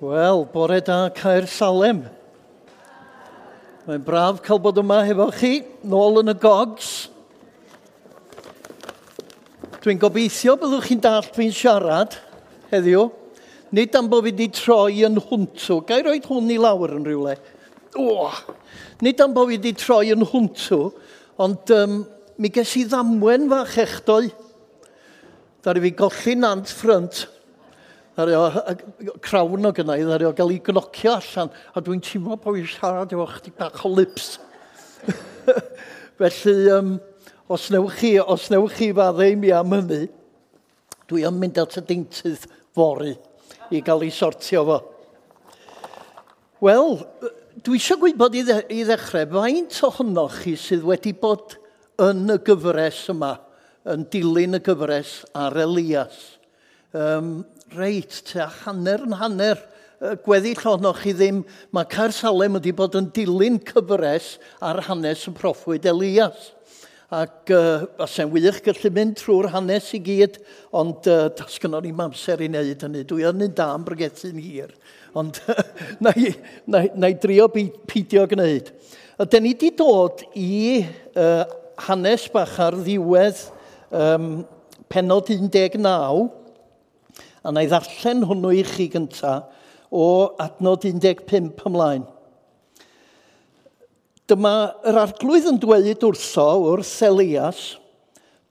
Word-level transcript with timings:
Wel, 0.00 0.44
bore 0.52 0.80
da 0.82 1.08
Caer 1.14 1.46
Salem. 1.46 2.00
Mae'n 3.86 4.02
braf 4.02 4.40
cael 4.42 4.58
bod 4.58 4.80
yma 4.82 5.04
hefo 5.06 5.28
chi, 5.30 5.60
nôl 5.86 6.18
yn 6.18 6.32
y 6.32 6.34
gogs. 6.42 6.88
Dwi'n 9.84 10.00
gobeithio 10.02 10.56
byddwch 10.58 10.88
chi'n 10.88 11.02
dall 11.04 11.28
fi'n 11.36 11.54
siarad 11.54 12.16
heddiw. 12.72 13.04
Nid 13.70 13.94
am 13.94 14.08
bod 14.10 14.24
fi 14.26 14.32
wedi 14.32 14.48
troi 14.56 15.04
yn 15.06 15.20
hwntw. 15.28 15.76
Gai 15.86 16.00
roi 16.02 16.16
hwn 16.24 16.50
i 16.50 16.58
lawr 16.58 16.96
yn 16.96 17.06
rhywle? 17.06 17.36
O! 17.94 18.32
Nid 18.98 19.22
am 19.22 19.36
bod 19.36 19.52
fi 19.52 19.60
wedi 19.60 19.76
troi 19.78 20.08
yn 20.16 20.26
hwntw, 20.26 20.80
ond 21.38 21.70
um, 21.76 22.00
mi 22.34 22.50
ges 22.50 22.74
i 22.80 22.82
ddamwen 22.90 23.46
fach 23.52 23.78
echdoi. 23.86 24.26
Dar 25.62 25.78
i 25.78 25.86
fi 25.86 25.94
golli 26.02 26.34
nant 26.42 26.74
ffrynt 26.80 27.28
ddario, 28.14 28.42
crawn 29.24 29.66
o 29.66 29.72
gynnau, 29.74 29.98
i, 29.98 30.06
ddario 30.06 30.32
gael 30.36 30.52
ei 30.54 30.60
gnocio 30.62 31.16
allan, 31.16 31.50
a 31.74 31.82
dwi'n 31.82 32.02
teimlo 32.04 32.38
bod 32.38 32.58
fi'n 32.58 32.70
siarad 32.70 33.14
efo 33.14 33.26
chdi 33.32 33.52
bach 33.58 33.82
o 33.84 33.90
lips. 33.90 34.36
Felly, 36.20 36.56
um, 36.70 36.92
os 37.50 37.68
newch 37.74 37.98
chi, 37.98 38.12
os 38.20 38.46
newch 38.54 38.76
chi 38.78 38.92
fadde 38.94 39.30
i 39.32 39.38
mi 39.38 39.50
am 39.52 39.74
hynny, 39.74 40.04
dwi 41.10 41.24
yn 41.28 41.40
mynd 41.40 41.58
at 41.60 41.78
y 41.80 41.84
deintydd 41.88 42.46
fori 42.74 43.16
i 43.74 43.82
gael 43.84 44.06
ei 44.06 44.12
sortio 44.14 44.62
fo. 44.68 44.78
Wel, 46.64 47.00
dwi 47.66 47.80
eisiau 47.80 47.98
gwybod 48.00 48.38
i, 48.38 48.44
i 48.72 48.84
ddechrau, 48.86 49.26
faint 49.34 49.80
ohonoch 49.88 50.38
chi 50.44 50.54
sydd 50.60 50.86
wedi 50.86 51.12
bod 51.18 51.58
yn 52.02 52.30
y 52.30 52.38
gyfres 52.46 53.02
yma, 53.12 53.34
yn 53.90 54.06
dilyn 54.12 54.60
y 54.60 54.62
gyfres 54.64 55.18
ar 55.36 55.58
Elias? 55.66 56.22
Um, 56.94 57.42
reit, 57.72 58.20
te 58.28 58.44
hanner 58.64 59.06
yn 59.06 59.16
hanner 59.20 59.62
gweddill 60.24 60.66
ohonoch 60.68 61.00
chi 61.04 61.14
ddim, 61.16 61.42
mae 61.72 61.86
Caer 61.88 62.12
Salem 62.12 62.58
wedi 62.58 62.74
bod 62.76 62.96
yn 62.98 63.08
dilyn 63.14 63.60
cyfres 63.64 64.34
ar 64.64 64.82
hanes 64.88 65.24
y 65.30 65.32
proffwyd 65.36 65.86
Elias. 65.88 66.50
Ac 67.14 67.52
uh, 67.54 67.84
asau'n 68.02 68.32
wych 68.32 68.58
gallu 68.64 68.90
mynd 68.92 69.14
trwy'r 69.20 69.52
hanes 69.52 69.90
i 69.94 70.00
gyd, 70.02 70.40
ond 70.74 71.06
uh, 71.10 71.28
tas 71.36 71.60
gynnon 71.62 71.84
ni'n 71.86 72.02
amser 72.04 72.42
i 72.42 72.48
wneud 72.50 72.84
hynny. 72.84 73.04
Dwi 73.06 73.26
yn 73.28 73.44
un 73.46 73.54
da 73.54 73.70
am 73.74 73.84
brygethu'n 73.86 74.40
hir, 74.42 74.72
ond 75.16 75.38
na, 76.04 76.14
na, 76.66 76.84
na 76.96 77.12
i 77.12 77.18
drio 77.20 77.46
pidio 77.52 78.26
gwneud. 78.30 78.72
Ydyn 79.22 79.46
ni 79.46 79.54
wedi 79.54 79.70
dod 79.78 80.24
i 80.34 80.82
uh, 80.82 81.44
hanes 81.86 82.26
bach 82.34 82.56
ar 82.60 82.74
ddiwedd 82.80 83.44
um, 83.94 84.42
penod 84.90 85.30
19, 85.30 85.78
a 87.44 87.52
na 87.52 87.62
i 87.64 87.68
ddarllen 87.68 88.24
hwnnw 88.24 88.54
i 88.56 88.64
chi 88.64 88.88
gynta 88.92 89.36
o 89.92 90.06
adnod 90.40 90.86
15 90.88 91.52
ymlaen. 91.68 92.06
Dyma 94.24 94.54
yr 94.88 95.00
arglwydd 95.02 95.50
yn 95.50 95.60
dweud 95.60 96.06
wrtho 96.08 96.46
o'r 96.70 96.82
Selias, 96.88 97.74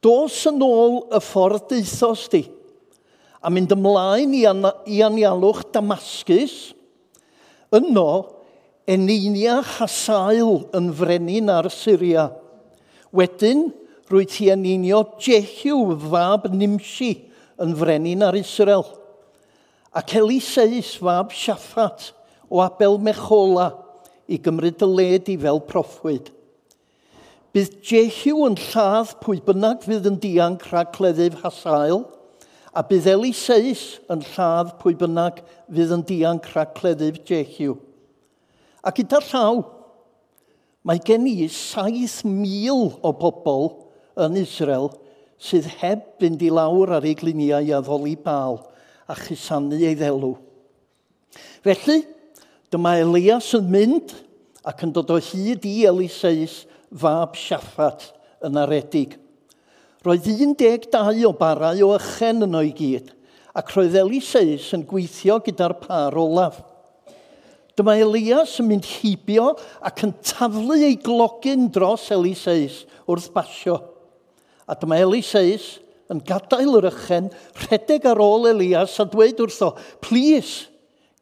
dos 0.06 0.36
yn 0.50 0.62
ôl 0.62 1.00
y 1.10 1.22
ffordd 1.24 1.66
deithos 1.72 2.28
di, 2.30 2.44
a 3.42 3.50
mynd 3.50 3.74
ymlaen 3.74 4.38
i, 4.38 4.46
an 4.46 4.62
i 4.86 5.02
anialwch 5.02 5.66
Damascus, 5.74 6.76
yno 7.74 8.08
Eninia 8.86 9.62
Hasael 9.64 10.68
yn 10.76 10.92
frenin 10.94 11.50
ar 11.50 11.72
Syria. 11.74 12.28
Wedyn, 13.16 13.72
rwy 14.12 14.28
ti 14.30 14.52
aninio 14.54 15.02
Jehiw 15.18 15.96
fab 16.12 16.52
Nimsi 16.54 17.14
yn 17.62 17.74
frenin 17.78 18.24
ar 18.26 18.38
Israel. 18.38 18.86
Ac 19.94 20.16
Eliseis 20.18 20.96
fab 20.98 21.34
Siaffat 21.34 22.12
o 22.50 22.62
Abel 22.64 22.98
Mechola 22.98 23.70
i 24.26 24.40
gymryd 24.42 24.82
y 24.82 24.90
led 24.90 25.30
i 25.30 25.38
fel 25.38 25.62
proffwyd. 25.70 26.32
Bydd 27.54 27.76
Jehu 27.86 28.48
yn 28.48 28.58
lladd 28.58 29.14
pwy 29.22 29.38
bynnag 29.46 29.84
fydd 29.86 30.10
yn 30.10 30.18
dianc 30.22 30.66
rhag 30.72 30.90
cleddyf 30.96 31.38
hasael, 31.44 32.08
a 32.74 32.82
bydd 32.82 33.12
Eliseis 33.12 33.84
yn 34.10 34.24
lladd 34.32 34.74
pwy 34.80 34.96
bynnag 34.98 35.44
fydd 35.70 35.94
yn 35.94 36.06
dianc 36.10 36.50
rhag 36.56 36.74
cleddyf 36.80 37.22
Jehu. 37.30 37.78
A 38.82 38.90
gyda 38.96 39.22
llaw, 39.30 39.62
mae 40.84 40.98
gen 41.06 41.30
i 41.30 41.46
7,000 41.46 42.98
o 43.06 43.14
bobl 43.22 43.70
yn 44.26 44.42
Israel– 44.42 44.90
sydd 45.42 45.68
heb 45.82 46.06
fynd 46.22 46.44
i 46.44 46.52
lawr 46.54 46.98
ar 46.98 47.08
ei 47.08 47.16
gliniau 47.18 47.72
a 47.74 47.82
ddoli 47.84 48.16
bal 48.20 48.62
a 49.08 49.16
chysannu 49.18 49.80
ei 49.80 49.96
ddelw. 49.98 50.36
Felly, 51.64 52.04
dyma 52.72 52.96
Elias 53.02 53.52
yn 53.58 53.70
mynd 53.72 54.14
ac 54.68 54.86
yn 54.86 54.94
dod 54.96 55.12
o 55.12 55.20
hyd 55.20 55.66
i 55.68 55.84
Eliseis 55.90 56.64
fab 56.90 57.38
Siaffat 57.40 58.10
yn 58.44 58.60
aredig. 58.60 59.18
Roedd 60.04 60.28
12 60.28 61.24
o 61.28 61.32
barau 61.40 61.80
o 61.86 61.94
ychen 61.96 62.44
yn 62.48 62.60
o'i 62.60 62.74
gyd, 62.76 63.12
ac 63.56 63.72
roedd 63.76 63.96
Eliseis 64.00 64.70
yn 64.76 64.84
gweithio 64.88 65.40
gyda'r 65.44 65.78
par 65.84 66.18
olaf. 66.20 66.60
Dyma 67.74 67.96
Elias 67.98 68.60
yn 68.62 68.70
mynd 68.70 68.88
hibio 69.00 69.54
ac 69.82 70.04
yn 70.06 70.14
taflu 70.22 70.78
ei 70.78 71.00
glogyn 71.02 71.72
dros 71.74 72.10
Eliseis 72.14 72.84
wrth 73.08 73.32
basio 73.34 73.80
A 74.68 74.76
dyma 74.80 75.00
Eliseus 75.04 75.78
yn 76.12 76.22
gadael 76.28 76.78
yr 76.80 76.90
ychen, 76.92 77.30
rhedeg 77.64 78.06
ar 78.10 78.22
ôl 78.22 78.50
Elias 78.52 78.96
a 79.02 79.06
dweud 79.10 79.40
wrtho, 79.44 79.74
please, 80.04 80.68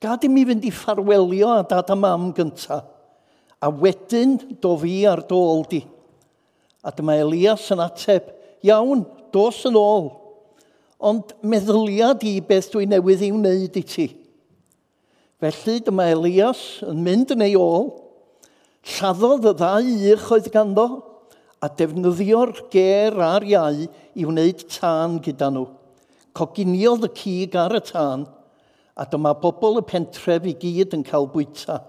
gad 0.01 0.25
i 0.25 0.29
mi 0.31 0.43
fynd 0.47 0.65
i 0.65 0.71
ffarwelio 0.73 1.51
a 1.59 1.65
dad 1.67 1.91
a 1.93 1.97
mam 1.97 2.31
gynta. 2.37 2.81
A 3.61 3.69
wedyn 3.69 4.39
do 4.61 4.73
fi 4.81 5.03
ar 5.09 5.21
dôl 5.29 5.65
di. 5.69 5.83
A 6.81 6.89
dyma 6.93 7.19
Elias 7.21 7.67
yn 7.73 7.83
ateb, 7.83 8.31
iawn, 8.65 9.05
dos 9.33 9.61
yn 9.69 9.77
ôl. 9.77 10.09
Ond 11.01 11.35
meddyliad 11.45 12.25
i 12.25 12.39
beth 12.45 12.71
dwi'n 12.73 12.91
newydd 12.93 13.23
i'w 13.25 13.37
wneud 13.37 13.77
i 13.77 13.85
ti. 13.85 14.07
Felly 15.41 15.79
dyma 15.85 16.09
Elias 16.13 16.81
yn 16.85 16.99
mynd 17.05 17.33
yn 17.33 17.45
ei 17.45 17.55
ôl, 17.57 17.87
lladdodd 18.97 19.47
y 19.49 19.55
ddau 19.57 19.93
uch 20.15 20.27
oedd 20.35 20.49
ganddo, 20.53 20.87
a 21.61 21.69
defnyddio'r 21.69 22.55
ger 22.73 23.17
a'r 23.21 23.45
iau 23.45 23.85
i 24.17 24.25
wneud 24.25 24.65
tân 24.73 25.19
gyda 25.21 25.51
nhw. 25.53 25.67
Coginiodd 26.37 27.05
y 27.05 27.11
cig 27.17 27.57
ar 27.59 27.75
y 27.77 27.81
tân, 27.85 28.25
a 28.97 29.05
dyma 29.09 29.33
bobl 29.37 29.79
y 29.81 29.85
pentref 29.85 30.47
i 30.49 30.55
gyd 30.57 30.95
yn 30.97 31.05
cael 31.05 31.29
bwyta. 31.31 31.79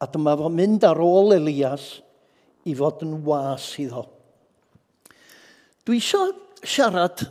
A 0.00 0.08
dyma 0.08 0.36
fo 0.36 0.50
mynd 0.52 0.84
ar 0.86 1.00
ôl 1.00 1.34
Elias 1.36 2.00
i 2.68 2.74
fod 2.76 3.04
yn 3.06 3.20
was 3.24 3.72
iddo. 3.80 4.04
Dwi 5.88 6.00
eisiau 6.00 6.34
siarad 6.60 7.24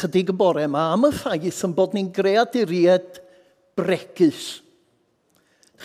chydig 0.00 0.30
y 0.30 0.36
bore 0.38 0.62
yma 0.68 0.92
am 0.94 1.08
y 1.08 1.12
ffaith 1.14 1.64
yn 1.66 1.74
bod 1.74 1.96
ni'n 1.96 2.12
greaduriad 2.14 3.18
bregus. 3.78 4.60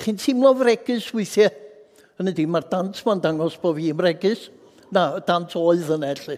Chi'n 0.04 0.20
teimlo 0.22 0.54
fregus 0.60 1.10
weithiau? 1.16 1.50
Hynny 2.20 2.36
di, 2.36 2.46
mae'r 2.48 2.68
dant 2.72 3.02
ma'n 3.08 3.24
dangos 3.24 3.58
bod 3.60 3.80
fi'n 3.80 3.98
bregus 3.98 4.46
na, 4.94 5.20
dan 5.26 5.48
toedd 5.50 5.90
yna, 5.96 6.12
lle. 6.26 6.38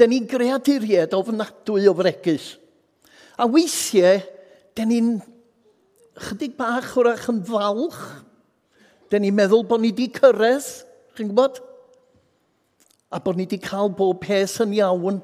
Dyn 0.00 0.14
ni'n 0.14 0.28
greaduried 0.28 1.14
ofnadwy 1.16 1.88
o 1.90 1.94
fregus. 1.96 2.54
A 3.40 3.46
weithiau, 3.48 4.20
dyn 4.76 4.90
ni'n 4.92 5.10
chydig 6.28 6.56
bach 6.58 6.94
wrach 6.96 7.28
yn 7.32 7.42
falch. 7.46 7.98
Dyn 9.12 9.26
ni'n 9.26 9.36
meddwl 9.36 9.66
bod 9.68 9.82
ni 9.82 9.90
wedi 9.92 10.08
cyrraedd, 10.14 10.68
chi'n 11.16 11.30
gwybod? 11.32 11.60
A 13.10 13.20
bod 13.20 13.36
ni 13.36 13.46
wedi 13.48 13.60
cael 13.60 13.92
bob 13.96 14.20
peth 14.22 14.60
yn 14.64 14.76
iawn. 14.78 15.20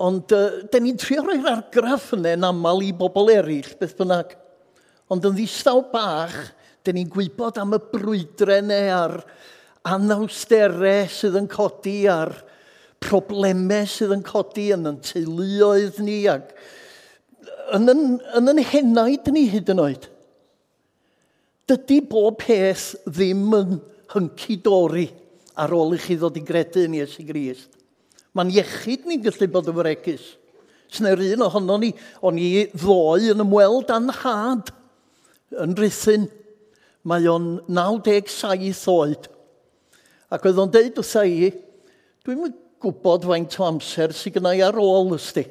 Ond 0.00 0.32
uh, 0.32 0.62
dyn 0.72 0.86
ni'n 0.88 1.00
trio 1.00 1.24
rhoi'r 1.24 1.50
argraff 1.54 2.14
yna 2.16 2.34
yn 2.38 2.48
aml 2.48 2.84
i 2.86 2.90
bobl 2.96 3.32
eraill, 3.32 3.74
beth 3.80 3.96
bynnag. 3.98 4.32
Ond 5.12 5.24
yn 5.28 5.36
ddistaw 5.36 5.82
bach, 5.92 6.36
dyn 6.84 6.96
ni'n 6.96 7.12
gwybod 7.12 7.58
am 7.60 7.76
y 7.76 7.80
brwydrau 7.92 8.64
neu 8.64 8.92
ar 8.96 9.16
anawsterau 9.88 11.08
sydd 11.10 11.38
yn 11.40 11.48
codi 11.50 12.04
a'r 12.10 12.34
problemau 13.00 13.88
sydd 13.88 14.12
yn 14.18 14.24
codi 14.26 14.68
yn 14.74 14.88
yn 14.90 15.00
teuluoedd 15.04 16.00
ni 16.04 16.20
ac 16.30 16.52
yn 17.76 17.88
yn, 17.88 18.02
yn, 18.36 18.50
yn 18.52 18.62
henaid 18.66 19.30
ni 19.32 19.46
hyd 19.50 19.70
yn 19.72 19.82
oed. 19.82 20.08
Dydy 21.70 22.00
bob 22.10 22.40
peth 22.42 22.92
ddim 23.06 23.46
yn 23.56 23.76
hynci-dori 24.10 25.06
ar 25.60 25.74
ôl 25.76 25.94
i 25.94 26.00
chi 26.02 26.16
ddod 26.18 26.38
i 26.40 26.42
gredu 26.46 26.84
yn 26.88 26.98
Iesu 26.98 27.24
Grist. 27.28 27.70
Mae'n 28.34 28.52
iechyd 28.54 29.06
ni'n 29.06 29.22
gallu 29.22 29.48
bod 29.50 29.70
yn 29.70 29.78
fregus. 29.78 30.26
Sna'r 30.90 31.22
un 31.22 31.46
ohono 31.46 31.76
ni, 31.78 31.92
o'n 32.26 32.38
i 32.42 32.66
ddoe 32.74 33.30
yn 33.32 33.42
ymweld 33.44 33.90
a'n 33.94 34.10
had 34.20 34.72
yn 35.62 35.76
rhythyn. 35.78 36.26
Mae 37.06 37.26
o'n 37.30 37.52
97 37.70 38.82
oed. 38.90 39.30
Ac 40.30 40.46
oedd 40.46 40.60
o'n 40.62 40.70
deud 40.70 40.98
wrtha 41.02 41.24
i, 41.26 41.50
dwi'n 42.26 42.52
gwybod 42.80 43.26
faint 43.28 43.56
o 43.60 43.66
amser 43.66 44.14
sy'n 44.16 44.36
gynnau 44.36 44.62
ar 44.68 44.78
ôl 44.80 45.16
ysdi. 45.16 45.44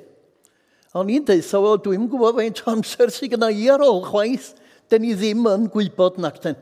O'n 0.97 1.11
i'n 1.13 1.25
deitha 1.27 1.59
o, 1.61 1.75
dwi'n 1.77 2.07
gwybod 2.09 2.39
faint 2.39 2.63
o 2.63 2.71
amser 2.71 3.11
sy'n 3.13 3.33
gyda 3.35 3.51
i 3.53 3.67
ar 3.69 3.83
ôl 3.85 4.01
chwaith. 4.07 4.53
Den 4.89 5.03
ni 5.05 5.13
ddim 5.13 5.45
yn 5.45 5.67
gwybod 5.69 6.17
nac 6.23 6.39
den. 6.41 6.57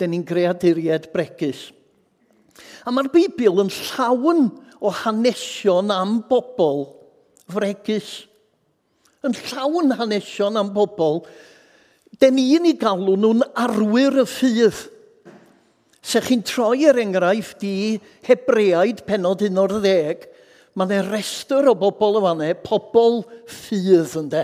Den 0.00 0.14
ni'n 0.14 0.24
greaduried 0.24 1.10
bregus. 1.12 1.66
A 2.86 2.92
mae'r 2.92 3.10
Bibl 3.12 3.60
yn 3.60 3.72
llawn 3.72 4.46
o 4.80 4.92
hanesion 5.02 5.92
am 5.94 6.20
bobl 6.30 6.86
fregus. 7.52 8.22
Yn 9.22 9.36
llawn 9.50 9.92
hanesion 9.98 10.56
am 10.58 10.72
bobl. 10.74 11.20
Den 12.22 12.38
ni'n 12.38 12.70
ei 12.70 12.78
galw 12.80 13.18
nhw'n 13.18 13.44
arwyr 13.52 14.22
y 14.22 14.26
ffydd. 14.30 14.80
Se 16.02 16.20
chi'n 16.20 16.42
troi 16.42 16.82
er 16.90 16.98
enghraifft 16.98 17.62
i 17.62 18.00
Hebreaid 18.26 19.04
penod 19.06 19.44
11, 19.46 20.26
mae 20.74 20.88
yna 20.88 21.04
restr 21.06 21.70
o 21.70 21.76
bobl 21.78 22.18
yma 22.18 22.32
ne, 22.38 22.50
pobl 22.58 23.22
ffydd 23.46 24.16
ynddo. 24.18 24.42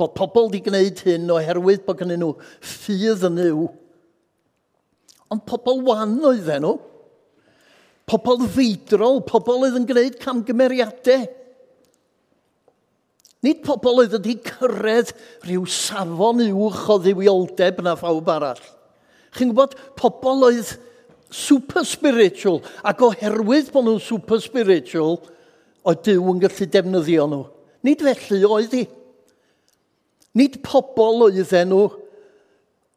Bod 0.00 0.14
pobl 0.16 0.48
wedi 0.48 0.62
gwneud 0.64 1.02
hyn 1.04 1.32
oherwydd 1.34 1.84
bod 1.84 2.00
gen 2.00 2.14
nhw 2.16 2.30
ffydd 2.64 3.26
yn 3.28 3.42
yw. 3.44 3.66
Ond 5.30 5.44
pobl 5.46 5.82
wan 5.84 6.16
oedden 6.30 6.64
nhw. 6.64 6.78
Pobl 8.10 8.48
feidrol, 8.50 9.20
pobl 9.28 9.66
oedd 9.66 9.76
yn 9.78 9.86
gwneud 9.86 10.16
camgymeriadau. 10.22 11.28
Nid 13.44 13.60
pobl 13.64 14.02
oedd 14.02 14.16
wedi 14.16 14.38
cyrraedd 14.48 15.12
rhyw 15.44 15.68
safon 15.68 16.40
uwch 16.48 16.88
o 16.92 16.98
ddiwioldeb 17.04 17.84
na 17.84 17.94
phawb 18.00 18.32
arall. 18.32 18.64
Chi'n 19.36 19.52
gwybod, 19.52 19.76
pobl 19.98 20.46
oedd 20.48 20.74
super 21.30 21.84
spiritual, 21.86 22.58
ac 22.82 23.02
oherwydd 23.06 23.70
bod 23.74 23.86
nhw'n 23.86 24.02
super 24.02 24.40
spiritual, 24.42 25.20
oedd 25.86 26.02
Dyw 26.06 26.32
yn 26.32 26.42
gallu 26.42 26.66
defnyddio 26.74 27.28
nhw. 27.30 27.44
Nid 27.86 28.02
felly 28.04 28.42
oedd 28.44 28.74
hi. 28.76 28.82
Nid 30.36 30.58
pobl 30.66 31.24
oedden 31.26 31.70
nhw 31.72 31.86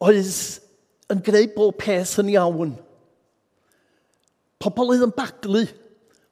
oedd 0.04 0.34
yn 1.12 1.22
gwneud 1.24 1.54
bob 1.54 1.78
peth 1.80 2.18
yn 2.22 2.34
iawn. 2.34 2.74
Pobl 4.62 4.92
oedd 4.94 5.06
yn 5.06 5.14
baglu. 5.14 5.64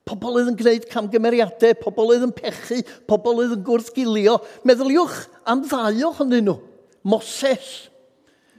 Pobl 0.08 0.38
oedd 0.38 0.50
yn 0.52 0.58
gwneud 0.58 0.88
camgymeriadau. 0.90 1.76
Pobl 1.80 2.12
oedd 2.14 2.26
yn 2.26 2.34
pechu. 2.36 2.80
Pobl 3.08 3.42
oedd 3.42 3.56
yn 3.58 3.64
gwrthgilio. 3.66 4.38
Meddyliwch 4.68 5.24
am 5.48 5.64
ddau 5.66 6.06
ohonyn 6.10 6.46
nhw. 6.48 6.58
Moses 7.02 7.91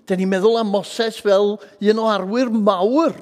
Da 0.07 0.17
ni'n 0.19 0.31
meddwl 0.31 0.59
am 0.59 0.71
Moses 0.73 1.21
fel 1.23 1.55
un 1.57 2.01
o 2.01 2.09
arwyr 2.11 2.51
mawr 2.51 3.15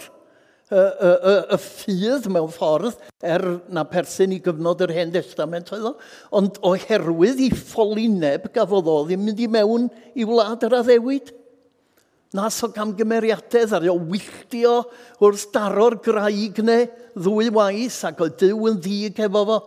y, 0.71 0.79
y, 0.79 1.09
y, 1.11 1.33
y 1.51 1.57
ffydd 1.59 2.29
mewn 2.31 2.49
ffordd 2.53 2.95
er 3.21 3.43
na 3.73 3.83
perthyn 3.87 4.33
i 4.33 4.39
gyfnod 4.43 4.81
yr 4.85 4.93
Hen 4.95 5.11
Testament 5.13 5.69
oedd 5.75 5.89
o, 5.91 5.93
ond 6.39 6.57
oherwydd 6.65 7.43
i 7.43 7.51
ffolineb 7.53 8.47
gafodd 8.55 8.89
o 8.89 9.01
ddim 9.05 9.25
mynd 9.27 9.43
i 9.43 9.49
mewn 9.51 9.89
i 10.15 10.25
wlad 10.27 10.63
yr 10.65 10.79
addewid. 10.79 11.33
Nas 12.31 12.61
o 12.63 12.71
gamgymeriadau 12.71 13.67
ddaru 13.67 13.91
o 13.91 13.97
wylltio 14.13 14.77
wrth 15.19 15.49
daro'r 15.51 15.99
graig 16.05 16.63
neu 16.63 16.87
ddwy 17.19 17.51
waith 17.51 17.99
ac 18.07 18.23
oedd 18.23 18.39
dyw 18.39 18.71
yn 18.71 18.79
ddig 18.81 19.19
efo 19.27 19.43
fo. 19.51 19.59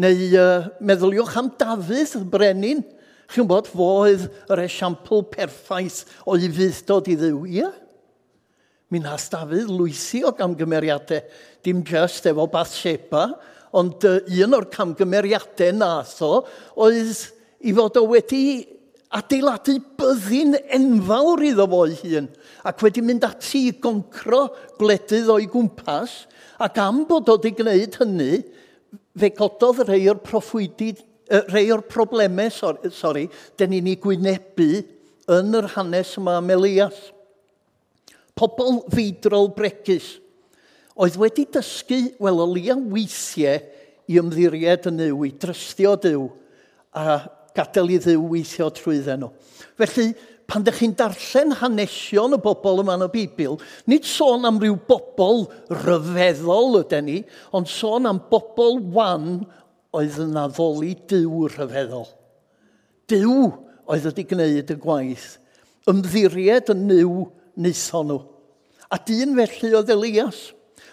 Neu 0.00 0.22
uh, 0.40 0.70
meddyliwch 0.80 1.36
am 1.36 1.52
Dafydd, 1.60 2.16
brenin, 2.32 2.80
Chi'n 3.30 3.48
bod, 3.48 3.70
fo 3.70 3.88
oedd 4.02 4.26
yr 4.52 4.64
esiampl 4.64 5.22
perffaith 5.32 6.02
o 6.24 6.34
o'i 6.34 6.50
fuddod 6.52 7.10
i 7.12 7.16
ddiw. 7.20 7.46
Ie? 7.60 7.70
Mi 8.92 9.00
nas 9.00 9.30
Dafydd 9.32 9.70
lwysi 9.72 10.24
o 10.26 10.34
gamgymeriadau, 10.36 11.22
dim 11.64 11.80
just 11.86 12.26
efo 12.28 12.48
Bathsheba, 12.52 13.30
ond 13.72 14.04
un 14.04 14.58
o'r 14.58 14.68
camgymeriadau 14.72 15.72
nath 15.78 16.18
o 16.26 16.42
oedd 16.84 17.22
i 17.64 17.72
fod 17.76 17.96
o 18.00 18.04
wedi 18.10 18.42
adeiladu 19.16 19.76
byddin 20.00 20.56
enfawr 20.76 21.44
iddo 21.48 21.66
fo 21.72 21.82
ei 21.88 21.96
hun 22.02 22.28
ac 22.68 22.84
wedi 22.84 23.04
mynd 23.04 23.24
ati 23.28 23.66
i 23.68 23.72
goncro 23.84 24.46
gwledydd 24.80 25.30
o'i 25.32 25.48
gwmpas 25.52 26.14
ac 26.66 26.80
am 26.84 27.02
bod 27.08 27.30
o 27.32 27.38
wedi 27.38 27.54
gwneud 27.58 27.98
hynny 28.00 28.42
fe 29.18 29.32
gododd 29.36 29.82
rhai 29.86 30.04
o'r 30.12 30.20
proffwydi 30.24 30.94
rhai 31.30 31.68
o'r 31.72 31.84
problemau, 31.88 32.50
sori, 32.52 32.90
sori 32.94 33.26
den 33.58 33.72
ni'n 33.74 33.92
ei 33.92 34.00
gwynebu 34.00 34.70
yn 35.32 35.58
yr 35.58 35.70
hanes 35.76 36.16
yma 36.20 36.38
am 36.40 36.50
Elias. 36.54 36.98
Pobl 38.38 38.82
feidrol 38.92 39.50
bregus 39.54 40.16
oedd 41.02 41.16
wedi 41.20 41.46
dysgu, 41.48 42.00
wel, 42.20 42.40
o 42.42 42.46
lia 42.52 42.76
weithiau 42.76 43.62
i 44.10 44.18
ymddiried 44.20 44.90
yn 44.90 45.00
yw, 45.06 45.22
i 45.28 45.30
drystio 45.40 45.94
dyw 46.00 46.26
a 46.98 47.22
gadael 47.56 47.94
i 47.94 48.00
ddiw 48.02 48.26
weithio 48.28 48.68
trwydden 48.74 49.24
nhw. 49.24 49.30
Felly, 49.80 50.10
pan 50.48 50.64
ydych 50.64 50.82
chi'n 50.82 50.94
darllen 50.98 51.54
hanesion 51.62 52.36
y 52.36 52.40
bobl 52.42 52.82
yma 52.82 52.98
yn 52.98 53.06
y 53.06 53.10
Bibl, 53.14 53.56
nid 53.88 54.04
sôn 54.08 54.44
am 54.48 54.60
ryw 54.60 54.76
bobl 54.88 55.46
ryfeddol 55.70 56.82
ydyn 56.82 57.08
ni, 57.08 57.18
ond 57.56 57.70
sôn 57.70 58.08
am 58.10 58.20
bobl 58.28 58.80
wan 58.92 59.38
oedd 59.92 60.18
yn 60.24 60.38
addoli 60.40 60.94
Dyw 61.10 61.46
rhyfeddol. 61.52 62.08
Dyw 63.12 63.36
oedd 63.92 64.08
wedi 64.08 64.24
gwneud 64.30 64.72
y 64.72 64.76
gwaith. 64.80 65.30
Ymddiried 65.90 66.70
yn 66.72 66.84
niw 66.88 67.14
wnaethon 67.58 68.12
nhw. 68.12 68.20
A 68.92 68.98
dyn 69.08 69.34
felly 69.38 69.72
oedd 69.76 69.92
Elias. 69.92 70.42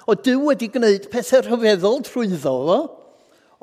O 0.10 0.16
Dyw 0.18 0.50
wedi 0.50 0.72
gwneud 0.74 1.10
pethau 1.12 1.44
rhyfeddol 1.46 2.02
trwyddo 2.08 2.40
fo, 2.42 2.80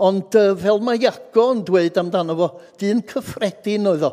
ond 0.07 0.37
uh, 0.37 0.53
fel 0.61 0.81
mae 0.85 1.01
Iago 1.01 1.51
yn 1.55 1.65
dweud 1.67 1.99
amdano 2.01 2.37
fo, 2.39 2.49
dyn 2.81 3.03
cyffredin 3.09 3.89
oedd 3.93 4.07
o. 4.07 4.13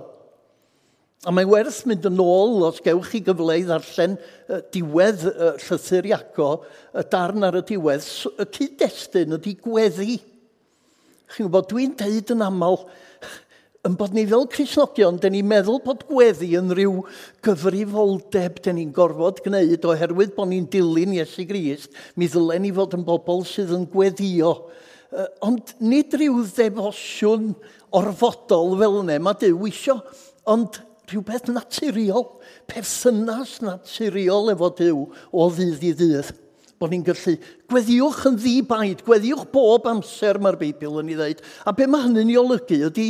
A 1.24 1.32
mae 1.32 1.48
werth 1.48 1.86
mynd 1.88 2.04
yn 2.10 2.20
ôl 2.20 2.66
os 2.68 2.82
gewch 2.84 3.14
chi 3.14 3.22
gyfle 3.24 3.56
i 3.62 3.64
ddarllen 3.68 4.18
uh, 4.18 4.60
diwedd 4.76 5.24
uh, 5.30 5.54
llythyr 5.62 6.10
Iago, 6.10 6.50
y 7.00 7.04
darn 7.12 7.48
ar 7.48 7.62
y 7.62 7.64
diwedd, 7.70 8.08
y 8.36 8.48
cyd-destun 8.58 9.38
ydy 9.38 9.56
gweddi. 9.64 10.18
Chi'n 11.34 11.48
gwybod, 11.48 11.66
dwi'n 11.72 11.96
deud 11.98 12.30
yn 12.36 12.44
aml, 12.46 12.76
yn 13.88 13.96
bod 13.98 14.14
ni 14.14 14.22
fel 14.30 14.44
Cresnogion, 14.54 15.16
dyn 15.18 15.34
ni'n 15.34 15.48
meddwl 15.50 15.80
bod 15.82 16.04
gweddi 16.06 16.52
yn 16.60 16.70
rhyw 16.78 17.00
gyfrifoldeb 17.44 18.60
dyn 18.62 18.78
ni'n 18.78 18.92
gorfod 18.94 19.42
gwneud 19.42 19.88
oherwydd 19.90 20.36
bod 20.36 20.52
ni'n 20.52 20.68
dilyn 20.70 21.16
Iesu 21.18 21.48
Grist, 21.50 21.90
mi 22.14 22.30
ddylen 22.30 22.62
ni 22.68 22.72
fod 22.78 22.94
yn 23.00 23.08
bobl 23.08 23.42
sydd 23.50 23.74
yn 23.74 23.88
gweddio. 23.90 24.54
Ond 25.42 25.74
nid 25.82 26.14
rhyw 26.14 26.44
ddefosiwn 26.52 27.50
orfodol 27.98 28.78
fel 28.78 29.02
yna, 29.02 29.18
mae 29.18 29.42
Dyw 29.42 29.68
isio, 29.72 29.98
ond 30.46 30.84
rhywbeth 31.10 31.50
naturiol, 31.50 32.30
perthynas 32.70 33.58
naturiol 33.66 34.54
efo 34.54 34.70
Dyw 34.78 35.04
o 35.34 35.50
ddydd 35.50 35.90
i 35.90 35.94
ddydd 35.98 36.34
bod 36.84 36.92
ni'n 36.92 37.06
gallu 37.08 37.38
gweddiwch 37.72 38.26
yn 38.28 38.38
ddibaid, 38.42 39.04
gweddiwch 39.08 39.46
bob 39.54 39.88
amser 39.88 40.40
mae'r 40.44 40.60
Beibl 40.60 41.00
yn 41.00 41.14
ei 41.14 41.18
ddweud. 41.20 41.44
A 41.64 41.72
be 41.76 41.88
mae 41.88 42.04
hynny'n 42.10 42.34
ei 42.34 42.40
olygu 42.42 42.80
ydy 42.90 43.10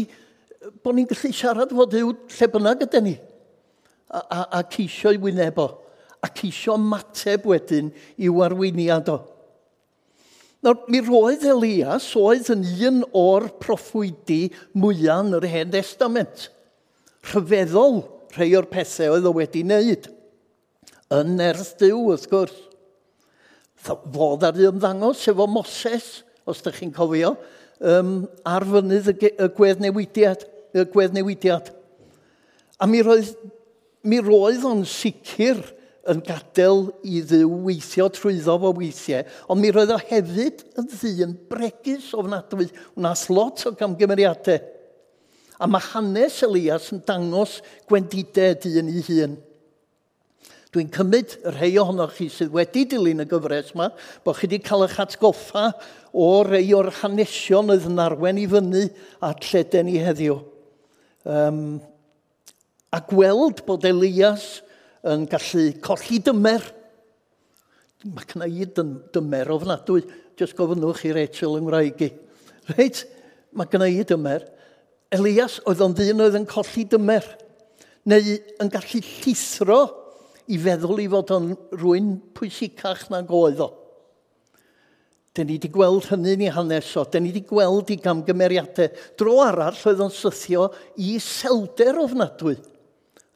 bod 0.85 0.97
ni'n 0.97 1.09
gallu 1.09 1.33
siarad 1.33 1.73
fod 1.73 1.97
yw 1.97 2.13
lle 2.13 2.49
bynnag 2.53 2.85
ydy 2.85 3.01
ni. 3.03 3.13
A, 4.13 4.19
a, 4.21 4.39
a 4.59 4.63
ceisio 4.69 5.13
i 5.15 5.21
wynebo. 5.21 5.67
A 6.23 6.29
ceisio 6.29 6.77
mateb 6.77 7.47
wedyn 7.49 7.89
i'w 8.21 8.43
arweiniad 8.45 9.09
o. 9.11 9.19
Nawr, 10.63 10.85
mi 10.87 11.01
roedd 11.03 11.43
Elias 11.49 12.05
oedd 12.15 12.47
yn 12.53 12.61
un 12.87 13.01
o'r 13.19 13.49
proffwydi 13.59 14.45
mwyaf 14.79 15.25
yn 15.25 15.37
yr 15.41 15.47
Hen 15.51 15.73
Testament. 15.73 16.45
Rhyfeddol 17.33 18.03
rhai 18.37 18.53
o'r 18.55 18.69
pethau 18.71 19.17
oedd 19.17 19.27
o 19.27 19.33
wedi 19.35 19.65
wneud. 19.65 20.07
Yn 21.13 21.35
ers 21.43 21.73
diw, 21.81 22.05
wrth 22.13 22.29
gwrs. 22.31 22.55
Fodd 23.83 24.45
ar 24.47 24.59
ymddangos 24.69 25.25
efo 25.31 25.47
Moses, 25.49 26.23
os 26.47 26.61
ydych 26.63 26.79
chi'n 26.79 26.95
cofio, 26.95 27.33
um, 27.83 28.23
ar 28.47 28.65
fynydd 28.67 29.11
y, 29.11 29.31
y 29.35 29.49
gweddnewidiad. 29.57 30.47
Y 30.73 30.85
gweddnewidiad. 30.93 31.69
A 32.79 32.87
mi 32.89 33.03
roedd, 33.05 33.33
mi 34.07 34.19
roedd 34.23 34.63
o'n 34.67 34.83
sicr 34.87 35.59
yn 36.11 36.19
gadael 36.25 36.89
i 37.07 37.21
ddiw 37.23 37.51
weithio 37.63 38.09
trwyddo 38.11 38.57
fo 38.59 38.73
weithiau, 38.75 39.23
ond 39.51 39.63
mi 39.63 39.71
roedd 39.71 39.93
o 39.95 39.99
hefyd 40.01 40.63
yn 40.79 40.89
ddyn 40.91 41.35
bregus 41.51 42.09
ofnadwy. 42.17 42.67
Wnaeth 42.97 43.29
lot 43.31 43.63
o 43.69 43.75
gamgymeriadau. 43.79 44.59
A 45.61 45.69
mae 45.69 45.85
hanes 45.93 46.41
Elias 46.43 46.89
yn 46.91 47.03
dangos 47.07 47.59
gwendidau 47.87 48.57
dyn 48.63 48.89
i 48.91 49.03
hun. 49.07 49.37
Dwi'n 50.73 50.89
cymryd 50.89 51.35
y 51.45 51.51
rhai 51.53 51.75
ohonoch 51.77 52.15
chi 52.17 52.25
sydd 52.33 52.53
wedi 52.55 52.87
dilyn 52.89 53.21
y 53.21 53.27
gyfres 53.29 53.75
yma, 53.75 53.91
bod 54.25 54.39
chi 54.39 54.47
wedi 54.47 54.57
cael 54.65 54.87
eich 54.87 54.97
atgoffa 55.03 55.67
o 56.17 56.29
rei 56.47 56.71
o'r 56.73 56.89
hanesion 57.03 57.69
oedd 57.69 57.85
yn 57.91 58.01
arwen 58.01 58.41
i 58.41 58.47
fyny 58.49 58.87
at 59.21 59.45
lleden 59.51 59.85
ni 59.85 59.99
heddiw. 60.01 60.39
Um, 61.29 61.77
a 62.89 63.03
gweld 63.05 63.61
bod 63.69 63.85
Elias 63.85 64.63
yn 65.05 65.29
gallu 65.29 65.69
colli 65.85 66.17
dymer. 66.25 66.65
Mae 68.09 68.25
cynna 68.33 68.49
i 68.49 68.65
dym 68.65 68.97
dymer 69.13 69.53
ofnadwy. 69.53 70.07
Jyst 70.41 70.57
gofynnwch 70.57 71.05
i 71.05 71.13
Rachel 71.13 71.59
yng 71.59 71.67
Ngwraeg 71.67 72.07
i. 72.09 72.13
Reit, 72.73 73.05
mae 73.53 73.69
gynna 73.69 73.93
i 73.93 74.01
dymer. 74.09 74.49
Elias 75.13 75.61
oedd 75.69 75.85
o'n 75.85 75.93
ddyn 75.93 76.25
oedd 76.25 76.41
yn 76.41 76.49
colli 76.49 76.89
dymer. 76.89 77.35
Neu 78.09 78.39
yn 78.57 78.73
gallu 78.73 79.05
llithro 79.05 79.83
i 80.51 80.57
feddwl 80.59 80.99
i 81.03 81.07
fod 81.11 81.31
o'n 81.35 81.53
rwy'n 81.79 82.09
pwysicach 82.35 83.07
na 83.11 83.21
goedd 83.27 83.61
o. 83.63 83.69
Dyn 85.33 85.47
ni 85.49 85.55
wedi 85.57 85.71
gweld 85.73 86.09
hynny 86.11 86.35
ni 86.37 86.49
hanes 86.53 86.91
o. 86.99 87.05
Dyn 87.09 87.25
ni 87.25 87.31
wedi 87.31 87.45
gweld 87.49 87.89
i 87.93 87.97
gamgymeriadau. 88.01 88.91
Dro 89.17 89.39
arall 89.41 89.79
oedd 89.89 90.03
o'n 90.05 90.13
sythio 90.13 90.67
i 91.01 91.15
selder 91.23 91.97
ofnadwy. 92.03 92.57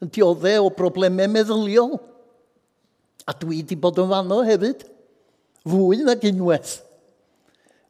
Yn 0.04 0.12
dioddau 0.14 0.68
o 0.68 0.74
broblemau 0.76 1.30
meddyliol. 1.32 1.96
A 3.26 3.34
dwi 3.34 3.62
wedi 3.62 3.78
bod 3.80 3.98
yn 3.98 4.12
fanno 4.12 4.44
hefyd. 4.46 4.84
Fwy 5.68 6.04
nag 6.06 6.22
unwaith. 6.28 6.78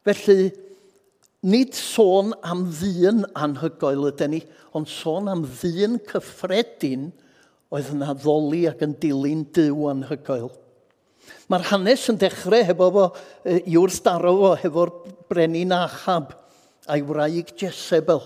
Felly, 0.08 0.48
nid 1.44 1.76
sôn 1.76 2.32
am 2.46 2.64
ddyn 2.72 3.26
anhygoel 3.36 4.08
ydyn 4.08 4.32
ni, 4.38 4.40
ond 4.78 4.88
sôn 4.88 5.28
am 5.30 5.44
ddyn 5.58 5.98
cyffredin– 6.08 7.10
oedd 7.74 7.92
yn 7.92 8.04
addoli 8.06 8.64
ac 8.70 8.82
yn 8.86 8.96
dilyn 9.00 9.44
dyw 9.54 9.88
anhygoel. 9.90 10.48
Mae'r 11.52 11.66
hanes 11.70 12.06
yn 12.12 12.18
dechrau 12.20 12.64
hefo 12.64 12.88
fo, 12.94 13.04
yw'r 13.44 13.92
staro 13.92 14.34
fo, 14.38 14.52
hefo'r 14.62 14.92
brenin 15.28 15.74
Achab 15.76 16.32
a'i 16.88 17.04
wraig 17.04 17.52
Jezebel, 17.60 18.22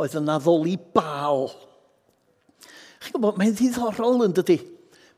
oedd 0.00 0.16
yn 0.20 0.32
addoli 0.32 0.76
bal. 0.96 1.50
Chi'n 3.02 3.16
gwybod, 3.16 3.36
mae'n 3.40 3.54
ddiddorol 3.56 4.24
yn 4.26 4.36
dydy. 4.36 4.58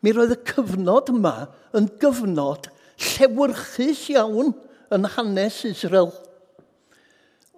Mi 0.02 0.14
roedd 0.14 0.34
y 0.34 0.40
cyfnod 0.46 1.10
yma 1.14 1.34
yn 1.78 1.88
gyfnod 2.02 2.68
llewyrchus 2.98 4.04
iawn 4.14 4.52
yn 4.94 5.08
hanes 5.14 5.62
Israel. 5.68 6.10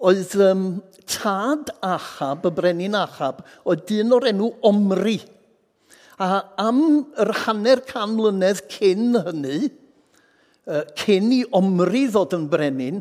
Oedd 0.01 0.37
um, 0.41 0.65
tad 1.09 1.73
Achab, 1.85 2.47
y 2.49 2.55
brenin 2.57 2.97
Achab, 2.97 3.43
oedd 3.69 3.85
dyn 3.89 4.17
o'r 4.17 4.31
enw 4.33 4.49
Omri, 4.69 5.19
A 6.21 6.43
am 6.61 6.81
yr 7.21 7.33
hanner 7.47 7.81
can 7.89 8.13
mlynedd 8.19 8.67
cyn 8.69 9.17
hynny, 9.25 9.71
cyn 11.01 11.33
i 11.33 11.41
Omri 11.57 12.05
ddod 12.13 12.37
yn 12.37 12.45
brenin, 12.53 13.01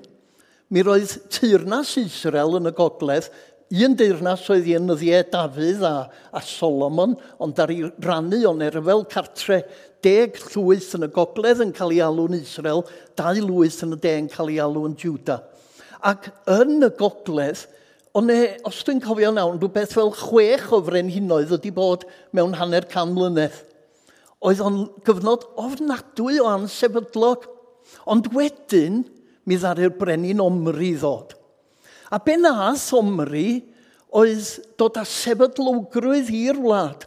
mi 0.72 0.84
roedd 0.86 1.18
teirnas 1.34 1.98
Israel 2.00 2.56
yn 2.62 2.70
y 2.70 2.74
gogledd 2.78 3.28
un 3.70 3.94
deyrnas 3.98 4.48
oedd 4.50 4.66
i 4.66 4.74
ynyddiau 4.80 5.20
e, 5.20 5.26
Dafydd 5.30 5.84
a, 5.86 5.94
a 6.34 6.42
Solomon, 6.42 7.14
ond 7.38 7.60
ar 7.62 7.70
ei 7.74 7.86
rannu 8.02 8.40
o'n 8.50 8.64
erfel 8.66 9.04
cartre 9.12 9.60
deg 10.06 10.40
llwyth 10.50 10.96
yn 10.98 11.06
y 11.06 11.10
gogledd 11.14 11.62
yn 11.66 11.74
cael 11.76 11.94
ei 11.94 12.02
alw'n 12.02 12.40
Israel, 12.40 12.82
dau 13.20 13.36
lwyth 13.46 13.84
yn 13.86 13.94
y 13.94 14.00
de 14.02 14.16
yn 14.24 14.32
cael 14.32 14.50
ei 14.56 14.62
alw'n 14.64 14.96
Juda. 14.98 15.42
Ac 16.02 16.32
yn 16.50 16.80
y 16.88 16.90
gogledd, 16.98 17.68
Ond 18.18 18.32
e, 18.34 18.58
os 18.66 18.80
dwi'n 18.86 19.02
cofio 19.04 19.30
nawn, 19.36 19.60
rhywbeth 19.60 19.94
fel 19.94 20.10
chwech 20.18 20.72
o 20.74 20.80
frenhinoedd 20.86 21.52
wedi 21.54 21.72
bod 21.74 22.08
mewn 22.34 22.56
hanner 22.58 22.88
can 22.90 23.14
mlynedd. 23.14 23.58
Oedd 24.42 24.64
o'n 24.66 24.80
gyfnod 25.06 25.46
ofnadwy 25.60 26.40
o 26.42 26.48
ansefydlog. 26.50 27.46
Ond 28.10 28.32
wedyn, 28.34 29.04
mi 29.46 29.58
ddaru'r 29.60 29.94
brenin 30.00 30.42
Omri 30.42 30.96
ddod. 30.98 31.36
A 32.10 32.18
be 32.24 32.38
nath 32.40 32.88
Omri 32.98 33.62
oedd 34.10 34.56
dod 34.80 34.98
â 34.98 35.06
sefydlogrwydd 35.06 36.32
i'r 36.34 36.58
wlad. 36.64 37.06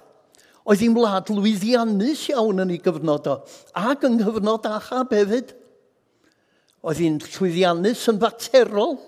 Oedd 0.62 0.84
hi'n 0.84 0.94
wlad 0.94 1.32
lwyddiannus 1.34 2.28
iawn 2.30 2.62
yn 2.62 2.76
ei 2.76 2.82
gyfnod 2.82 3.26
o, 3.26 3.40
ac 3.74 4.04
yng 4.06 4.20
nghyfnod 4.20 4.68
achab 4.70 5.10
hefyd. 5.16 5.50
Oedd 6.86 7.02
hi'n 7.02 7.18
llwyddiannus 7.24 8.04
yn 8.12 8.20
faterol, 8.22 9.00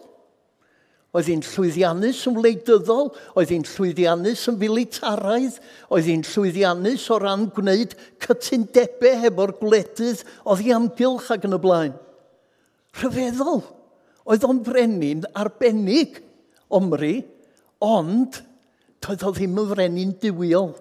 Oedd 1.14 1.28
hi'n 1.30 1.44
llwyddiannus 1.46 2.24
yn 2.26 2.38
wleidyddol, 2.40 3.12
oedd 3.38 3.52
hi'n 3.54 3.66
llwyddiannus 3.68 4.48
yn 4.50 4.56
filitaraidd, 4.58 5.60
oedd 5.94 6.08
hi'n 6.10 6.24
llwyddiannus 6.26 7.04
o 7.14 7.18
ran 7.22 7.44
gwneud 7.54 7.94
cytundebau 8.24 9.20
hefo'r 9.22 9.54
gwledydd, 9.60 10.24
oedd 10.42 10.64
hi 10.64 10.74
amgylch 10.74 11.30
ac 11.36 11.46
yn 11.46 11.54
y 11.54 11.60
blaen. 11.62 11.94
Rhyfeddol. 12.98 13.62
Oedd 14.26 14.46
o'n 14.48 14.62
frenin 14.66 15.22
arbennig, 15.38 16.18
Omri, 16.74 17.20
ond 17.84 18.40
doedd 19.04 19.22
o 19.28 19.30
ddim 19.36 19.58
yn 19.60 19.70
frenin 19.70 20.14
diwiol. 20.18 20.72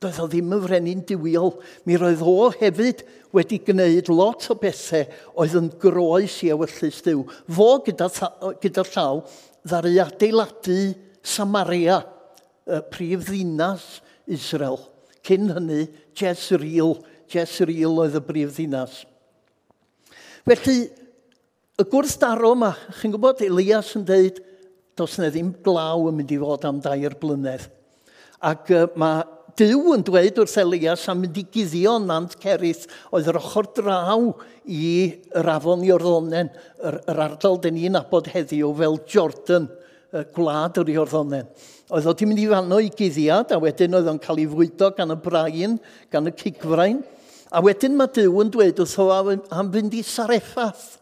Doedd 0.00 0.20
o 0.22 0.26
ddim 0.32 0.52
yn 0.56 0.62
frenin 0.64 1.02
diwiol. 1.04 1.58
Mi 1.84 1.98
roedd 2.00 2.22
o 2.24 2.48
hefyd 2.54 3.02
wedi 3.36 3.58
gwneud 3.66 4.08
lot 4.08 4.46
o 4.48 4.56
bethau 4.58 5.04
oedd 5.42 5.56
yn 5.60 5.68
groes 5.82 6.38
i 6.46 6.52
ewyllus 6.54 7.02
diw. 7.04 7.26
Fo 7.52 7.68
gyda, 7.84 8.08
gyda 8.62 8.84
llaw 8.94 9.20
ddaru 9.68 9.92
adeiladu 10.00 10.78
Samaria, 11.20 12.00
y 12.64 12.80
prif 12.88 13.26
ddinas 13.28 13.84
Israel. 14.24 14.78
Cyn 15.26 15.50
hynny, 15.52 15.82
Jezreel. 16.16 16.96
Jezreel 17.30 17.98
oedd 18.00 18.16
y 18.16 18.22
brif 18.24 18.54
ddinas. 18.56 19.02
Felly, 20.48 20.78
y 21.76 21.86
gwrthdaro 21.92 22.54
yma, 22.56 22.72
chi'n 23.02 23.12
gwybod, 23.12 23.44
Elias 23.44 23.92
yn 23.98 24.06
dweud, 24.08 24.40
does 24.96 25.18
na 25.20 25.28
ddim 25.28 25.52
glaw 25.64 26.08
yn 26.08 26.16
mynd 26.16 26.32
i 26.32 26.40
fod 26.40 26.64
am 26.68 26.80
dair 26.84 27.14
blynedd. 27.20 27.68
Ac 28.40 28.72
uh, 28.72 28.86
mae 28.96 29.22
Dyw 29.56 29.94
yn 29.94 30.02
dweud 30.04 30.38
wrth 30.42 30.58
Elias 30.60 31.06
am 31.08 31.22
mynd 31.22 31.38
i 31.40 31.44
guddio 31.48 31.94
nant 32.02 32.34
Cerith 32.42 32.84
oedd 33.14 33.30
yr 33.30 33.38
ochr 33.40 33.68
draw 33.76 34.26
i 34.68 34.90
yr 35.40 35.48
afon 35.54 35.84
Iorddonen, 35.86 36.50
yr, 36.84 36.98
yr 37.08 37.22
ardal 37.24 37.58
dyn 37.64 37.78
ni'n 37.78 37.98
abod 37.98 38.28
heddiw 38.30 38.70
fel 38.76 38.98
Jordan, 39.10 39.66
y 40.12 40.24
gwlad 40.36 40.78
yr 40.82 40.92
Iorddonen. 40.94 41.48
Oedd 41.90 42.06
o 42.06 42.12
wedi 42.12 42.28
mynd 42.28 42.42
i 42.42 42.46
fanno 42.52 42.78
i 42.84 42.92
guddiad, 42.92 43.54
a 43.56 43.58
wedyn 43.62 43.96
oedd 43.98 44.12
o'n 44.12 44.22
cael 44.22 44.42
ei 44.44 44.48
fwydo 44.52 44.92
gan 44.98 45.16
y 45.16 45.18
brain, 45.24 45.76
gan 46.12 46.30
y 46.30 46.36
cigfrain. 46.36 47.00
A 47.50 47.64
wedyn 47.64 47.96
mae 47.98 48.12
Dyw 48.14 48.42
yn 48.44 48.54
dweud 48.54 48.84
wrth 48.84 48.98
o 49.02 49.10
am 49.10 49.74
fynd 49.74 49.96
i 49.98 50.04
Sareffath. 50.06 51.00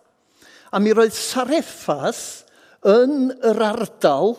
A 0.72 0.80
mi 0.80 0.94
roedd 0.96 1.16
Sareffath 1.16 2.44
yn 2.88 3.32
yr 3.50 3.64
ardal 3.66 4.36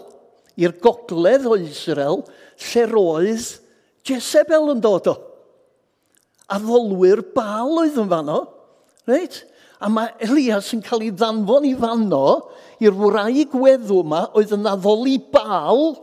i'r 0.60 0.78
gogledd 0.82 1.46
o 1.50 1.60
Israel, 1.60 2.24
lle 2.70 2.86
roedd 2.90 3.50
Jezebel 4.10 4.74
yn 4.74 4.82
dod 4.84 5.10
o. 5.12 5.16
A 6.50 6.58
ddolwyr 6.62 7.22
bal 7.36 7.78
oedd 7.84 8.00
yn 8.02 8.10
fanno. 8.10 8.40
Reit? 9.10 9.44
A 9.80 9.88
mae 9.92 10.12
Elias 10.26 10.74
yn 10.76 10.84
cael 10.84 11.06
ei 11.06 11.14
ddanfon 11.16 11.68
i 11.70 11.76
fanno 11.80 12.24
i'r 12.84 12.96
wraig 13.00 13.54
weddw 13.56 14.02
yma 14.02 14.26
oedd 14.36 14.52
yn 14.58 14.68
addoli 14.68 15.16
bal 15.32 15.94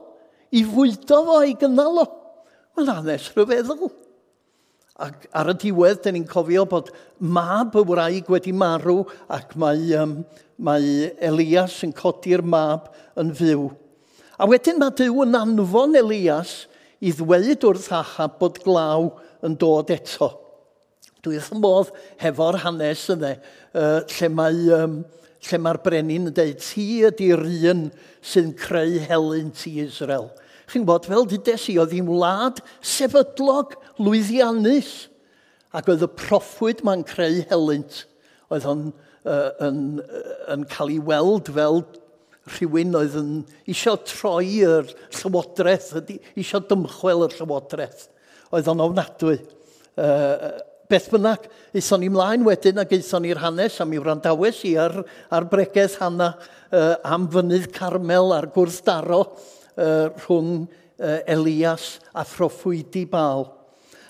i 0.56 0.62
fwydo 0.64 1.20
fo 1.26 1.42
i 1.44 1.52
gynnal 1.60 2.02
o. 2.04 2.06
Mae'n 2.76 2.92
anes 2.94 3.30
rhyfeddol. 3.34 3.90
Ac 4.96 5.26
ar 5.36 5.50
y 5.52 5.54
diwedd, 5.60 6.00
dyn 6.04 6.16
ni'n 6.16 6.28
cofio 6.28 6.64
bod 6.68 6.88
mab 7.20 7.74
y 7.76 7.82
wraig 7.84 8.30
wedi 8.32 8.54
marw 8.56 9.02
ac 9.32 9.52
mae, 9.60 9.90
um, 10.00 10.22
mae 10.56 11.10
Elias 11.20 11.82
yn 11.84 11.92
codi'r 11.96 12.40
mab 12.40 12.88
yn 13.20 13.34
fyw. 13.36 13.66
A 14.40 14.48
wedyn 14.48 14.80
mae 14.80 14.92
Dyw 14.96 15.22
yn 15.24 15.36
anfon 15.36 15.96
Elias 16.00 16.62
i 17.00 17.12
ddweud 17.12 17.66
wrth 17.68 17.90
achab 17.94 18.38
bod 18.40 18.60
glaw 18.64 19.10
yn 19.44 19.56
dod 19.60 19.92
eto. 19.94 20.30
Dwi 21.24 21.40
wrth 21.40 21.52
modd 21.58 21.92
hefo'r 22.22 22.60
hanes 22.62 23.04
yna, 23.12 23.34
uh, 23.76 24.00
lle 24.16 24.30
mae 24.32 24.66
um, 24.78 25.00
lle 25.46 25.60
mae'r 25.62 25.80
brenin 25.84 26.30
yn 26.30 26.34
dweud, 26.34 26.62
ti 26.62 26.86
ydy'r 27.06 27.44
un 27.72 27.86
sy'n 28.24 28.52
creu 28.58 28.98
helyn 29.08 29.52
ti 29.54 29.76
Israel. 29.84 30.30
Chi'n 30.70 30.86
bod 30.86 31.06
fel 31.06 31.26
dydes 31.30 31.68
i, 31.70 31.76
oedd 31.78 31.94
hi'n 31.94 32.08
wlad 32.10 32.62
sefydlog, 32.82 33.76
lwyddiannus, 34.02 34.94
ac 35.76 35.90
oedd 35.92 36.06
y 36.06 36.10
proffwyd 36.18 36.82
mae'n 36.86 37.04
creu 37.06 37.42
helynt, 37.50 38.02
oedd 38.50 38.66
o'n 38.70 38.88
uh, 38.88 39.52
yn, 39.66 39.80
uh, 40.02 40.34
yn 40.54 40.66
cael 40.72 40.94
ei 40.94 41.02
weld 41.10 41.52
fel 41.54 41.84
rhywun 42.54 42.94
oedd 42.98 43.16
yn 43.18 43.32
eisiau 43.66 43.98
troi 44.06 44.62
yr 44.66 44.88
llywodraeth, 45.18 45.92
eisiau 46.36 46.62
dymchwel 46.70 47.26
yr 47.26 47.36
llywodraeth. 47.40 48.06
Oedd 48.54 48.70
o'n 48.70 48.84
ofnadwy. 48.84 49.40
Uh, 49.96 50.52
beth 50.86 51.08
bynnag, 51.10 51.48
eithon 51.74 52.02
ni 52.04 52.10
mlaen 52.12 52.44
wedyn 52.46 52.78
ac 52.82 52.94
eithon 52.94 53.24
ni'r 53.26 53.40
hanes 53.42 53.80
am 53.82 53.94
i 53.96 54.00
wrandawes 54.00 54.62
i 54.68 54.76
ar, 54.78 55.00
ar 55.34 55.46
bregeth 55.50 55.98
hana 56.02 56.34
uh, 56.36 56.94
am 57.06 57.26
fynydd 57.32 57.70
Carmel 57.74 58.34
a'r 58.36 58.50
gwrth 58.54 58.82
daro 58.86 59.22
uh, 59.24 60.12
rhwng 60.22 60.66
uh, 60.66 61.18
Elias 61.26 61.96
a 62.14 62.26
Phroffwydi 62.28 63.06
Bal. 63.10 63.48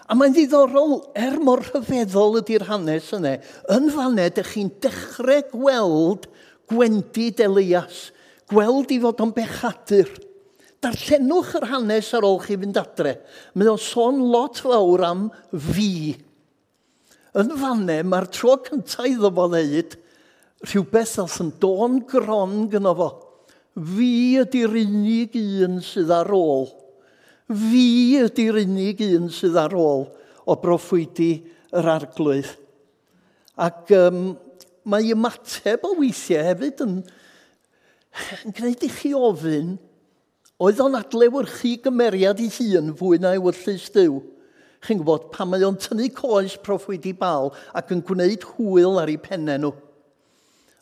A 0.07 0.15
mae'n 0.15 0.37
ddiddorol, 0.37 1.01
er 1.19 1.39
mor 1.43 1.65
rhyfeddol 1.65 2.43
ydy'r 2.43 2.69
hanes 2.69 3.09
yna, 3.17 3.39
yn 3.75 3.89
faned 3.95 4.23
ydych 4.23 4.53
chi'n 4.53 4.69
dechrau 4.85 5.41
gweld 5.55 6.29
gwendid 6.71 7.41
Elias 7.43 8.11
gweld 8.51 8.93
i 8.95 9.01
fod 9.03 9.23
o'n 9.25 9.35
bechadur. 9.37 10.11
Darllenwch 10.85 11.55
yr 11.59 11.69
hanes 11.73 12.13
ar 12.15 12.27
ôl 12.29 12.41
chi 12.45 12.59
fynd 12.61 12.79
adre. 12.79 13.17
Mae 13.55 13.71
o'n 13.73 13.81
sôn 13.81 14.21
lot 14.33 14.61
fawr 14.63 15.05
am 15.09 15.29
fi. 15.53 16.15
Yn 17.37 17.53
fannau, 17.61 18.05
mae'r 18.09 18.29
tro 18.33 18.57
cyntaf 18.65 19.09
iddo 19.09 19.33
fo 19.35 19.49
ddeud 19.53 19.97
rhywbeth 20.67 21.19
oedd 21.23 21.41
yn 21.45 21.53
do'n 21.61 21.99
gron 22.09 22.67
gyno 22.73 22.95
fo. 22.97 23.09
Fi 23.77 24.11
ydy'r 24.41 24.79
unig 24.81 25.37
un 25.37 25.81
sydd 25.85 26.13
ar 26.17 26.33
ôl. 26.33 26.71
Fi 27.47 28.17
ydy'r 28.23 28.63
unig 28.63 29.03
un 29.11 29.29
sydd 29.33 29.59
ar 29.61 29.77
ôl 29.77 30.07
o 30.47 30.57
broffwydi 30.63 31.33
yr 31.77 31.91
arglwydd. 31.97 32.49
Ac 33.57 33.93
um, 33.97 34.35
mae 34.89 35.13
ymateb 35.13 35.85
o 35.87 35.95
weithiau 36.01 36.45
hefyd 36.47 36.83
yn, 36.85 36.99
yn 38.45 38.55
gwneud 38.57 38.85
i 38.87 38.91
chi 38.93 39.13
ofyn, 39.17 39.75
oedd 40.63 40.81
o'n 40.81 40.97
adlewyrchu 40.99 41.75
gymeriad 41.85 42.41
i 42.41 42.49
hun 42.59 42.95
fwy 42.97 43.21
na 43.21 43.35
ewyllus 43.37 43.91
dyw. 43.95 44.21
Chi'n 44.87 45.01
gwybod, 45.01 45.29
pan 45.35 45.51
mae 45.51 45.65
o'n 45.67 45.77
tynnu 45.81 46.09
coes 46.15 46.55
proffwyd 46.63 47.09
i 47.09 47.13
bal 47.17 47.51
ac 47.77 47.93
yn 47.95 48.05
gwneud 48.07 48.45
hwyl 48.55 49.01
ar 49.03 49.13
ei 49.13 49.19
pennau 49.21 49.61
nhw. 49.61 49.75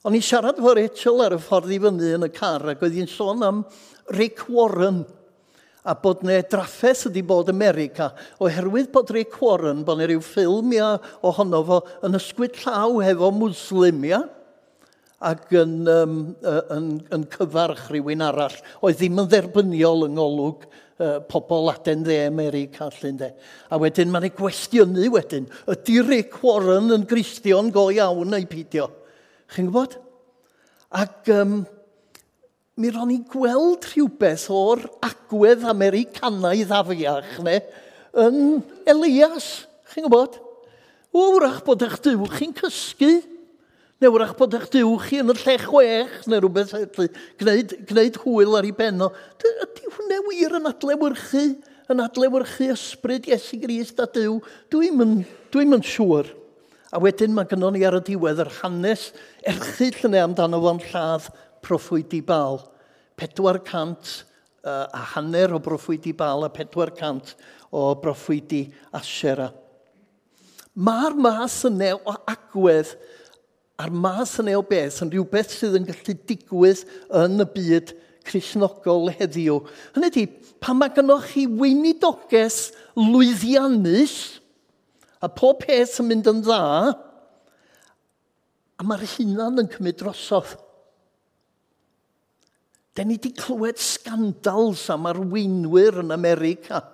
O'n 0.05 0.17
i 0.19 0.21
siarad 0.21 0.59
fo 0.61 0.75
Rachel 0.77 1.23
ar 1.25 1.33
y 1.33 1.41
ffordd 1.41 1.73
i 1.73 1.81
fyny 1.81 2.11
yn 2.19 2.27
y 2.27 2.31
car 2.35 2.67
ac 2.75 2.83
oedd 2.85 2.97
hi'n 2.99 3.09
sôn 3.09 3.45
am 3.47 3.63
Rick 4.13 4.45
Warren 4.53 5.03
a 5.85 5.95
bod 5.97 6.23
ne 6.25 6.39
draffaeth 6.49 7.07
ydi 7.11 7.23
bod 7.25 7.49
America 7.53 8.11
oherwydd 8.43 8.91
bod 8.93 9.13
Rick 9.17 9.39
Warren 9.41 9.83
bod 9.85 10.01
ne 10.01 10.09
rhyw 10.11 10.21
ffilm 10.25 10.73
ia, 10.77 10.95
ohono 11.25 11.63
fo 11.65 11.81
yn 12.05 12.19
ysgwyd 12.21 12.61
llaw 12.63 13.01
hefo 13.05 13.31
muslim 13.37 14.05
ia? 14.11 14.21
ac 15.25 15.53
yn, 15.57 15.77
um, 15.89 16.17
yn, 16.45 16.89
yn 17.15 17.27
cyfarch 17.33 17.89
rhywun 17.91 18.25
arall. 18.27 18.57
Oedd 18.85 18.99
ddim 19.01 19.21
yn 19.23 19.31
dderbyniol 19.33 20.07
yng 20.09 20.19
ngolwg 20.19 20.67
uh, 20.67 21.19
pobl 21.31 21.71
aden 21.73 22.05
dde 22.05 22.19
America 22.29 22.89
allan 22.89 23.21
de. 23.21 23.31
A 23.73 23.79
wedyn 23.81 24.13
mae'n 24.13 24.29
ei 24.29 24.35
gwestiynu 24.37 25.11
wedyn, 25.15 25.49
ydy 25.71 26.01
Rick 26.05 26.41
Warren 26.45 26.93
yn 26.95 27.07
gristion 27.09 27.73
go 27.75 27.89
iawn 27.95 28.31
neu 28.35 28.49
pidio? 28.51 28.91
Chi'n 29.55 29.71
gwybod? 29.71 29.99
Ac 30.95 31.31
um, 31.35 31.63
mi 32.81 32.91
ro'n 32.93 33.15
i 33.15 33.21
gweld 33.31 33.89
rhywbeth 33.91 34.49
o'r 34.53 34.85
agwedd 35.07 35.67
Americanaidd 35.71 36.73
afiach 36.75 37.37
ne, 37.47 37.61
yn 38.25 38.41
Elias, 38.91 39.53
chi'n 39.93 40.07
gwybod? 40.07 40.41
Wrach 41.15 41.61
bod 41.67 41.85
eich 41.87 42.01
diw 42.03 42.27
chi'n 42.35 42.55
cysgu. 42.59 43.13
Neu 44.05 44.13
wrach 44.13 44.35
bod 44.37 44.53
eich 44.53 44.67
diw 44.69 44.91
chi 45.01 45.23
yn 45.23 45.33
y 45.33 45.35
lle 45.39 45.53
chwech, 45.63 46.17
neu 46.29 46.43
rhywbeth 46.43 46.75
gwneud, 47.41 47.71
gwneud 47.89 48.19
hwyl 48.21 48.59
ar 48.59 48.67
ei 48.69 48.75
benno. 48.77 49.07
Ydy 49.41 49.93
hwnna 49.95 50.19
wir 50.27 50.57
yn 50.59 50.69
adlewyrchu, 50.69 51.45
yn 51.89 52.03
adlewyrchu 52.05 52.69
ysbryd 52.75 53.31
Iesu 53.31 53.63
Grist 53.63 54.03
a 54.05 54.07
Dyw? 54.13 54.35
Dwi'n 54.75 55.01
yn, 55.07 55.15
dwi 55.55 55.65
siŵr. 55.89 56.29
A 56.93 57.01
wedyn 57.01 57.33
mae 57.33 57.49
gynnon 57.49 57.73
ni 57.79 57.87
ar 57.89 57.97
y 57.97 58.03
diwedd 58.11 58.45
yr 58.45 58.53
hanes 58.59 59.09
erchyll 59.41 60.05
yna 60.11 60.27
amdano 60.27 60.61
fo'n 60.67 60.85
lladd 60.91 61.33
proffwydi 61.65 62.21
bal. 62.29 62.61
400 63.17 64.21
uh, 64.69 64.85
a 64.85 65.03
hanner 65.15 65.57
o 65.57 65.65
broffwydi 65.65 66.13
bal 66.13 66.45
a 66.45 66.53
400 66.53 67.33
o 67.73 67.89
broffwydi 68.05 68.67
asera. 68.93 69.49
Mae'r 70.77 71.17
mas 71.17 71.63
yna 71.73 71.95
o 71.97 72.21
agwedd 72.29 72.99
A'r 73.81 73.91
mas 73.91 74.37
yna 74.39 74.55
o 74.59 74.63
beth 74.67 75.01
yn 75.03 75.11
rhywbeth 75.11 75.55
sydd 75.57 75.79
yn 75.81 75.87
gallu 75.89 76.15
digwydd 76.29 76.85
yn 77.23 77.43
y 77.43 77.47
byd 77.57 77.95
crisnogol 78.25 79.11
heddiw. 79.19 79.59
Hynny 79.97 80.11
ydy, 80.13 80.25
pan 80.63 80.79
mae 80.79 80.93
gennych 80.95 81.27
chi 81.33 81.45
weinidoges 81.51 82.71
lwyddiannus, 82.97 84.15
a 85.25 85.29
pob 85.29 85.65
peth 85.65 85.99
yn 86.03 86.11
mynd 86.11 86.31
yn 86.31 86.45
dda, 86.45 86.61
a 88.79 88.87
mae'r 88.87 89.05
hunan 89.17 89.63
yn 89.65 89.71
cymryd 89.73 89.99
drosodd. 90.01 90.55
Da 92.95 93.03
ni 93.03 93.17
wedi 93.17 93.33
clywed 93.35 93.81
scandals 93.83 94.87
am 94.95 95.09
arweinwyr 95.11 95.99
yn 96.05 96.15
America 96.15 96.85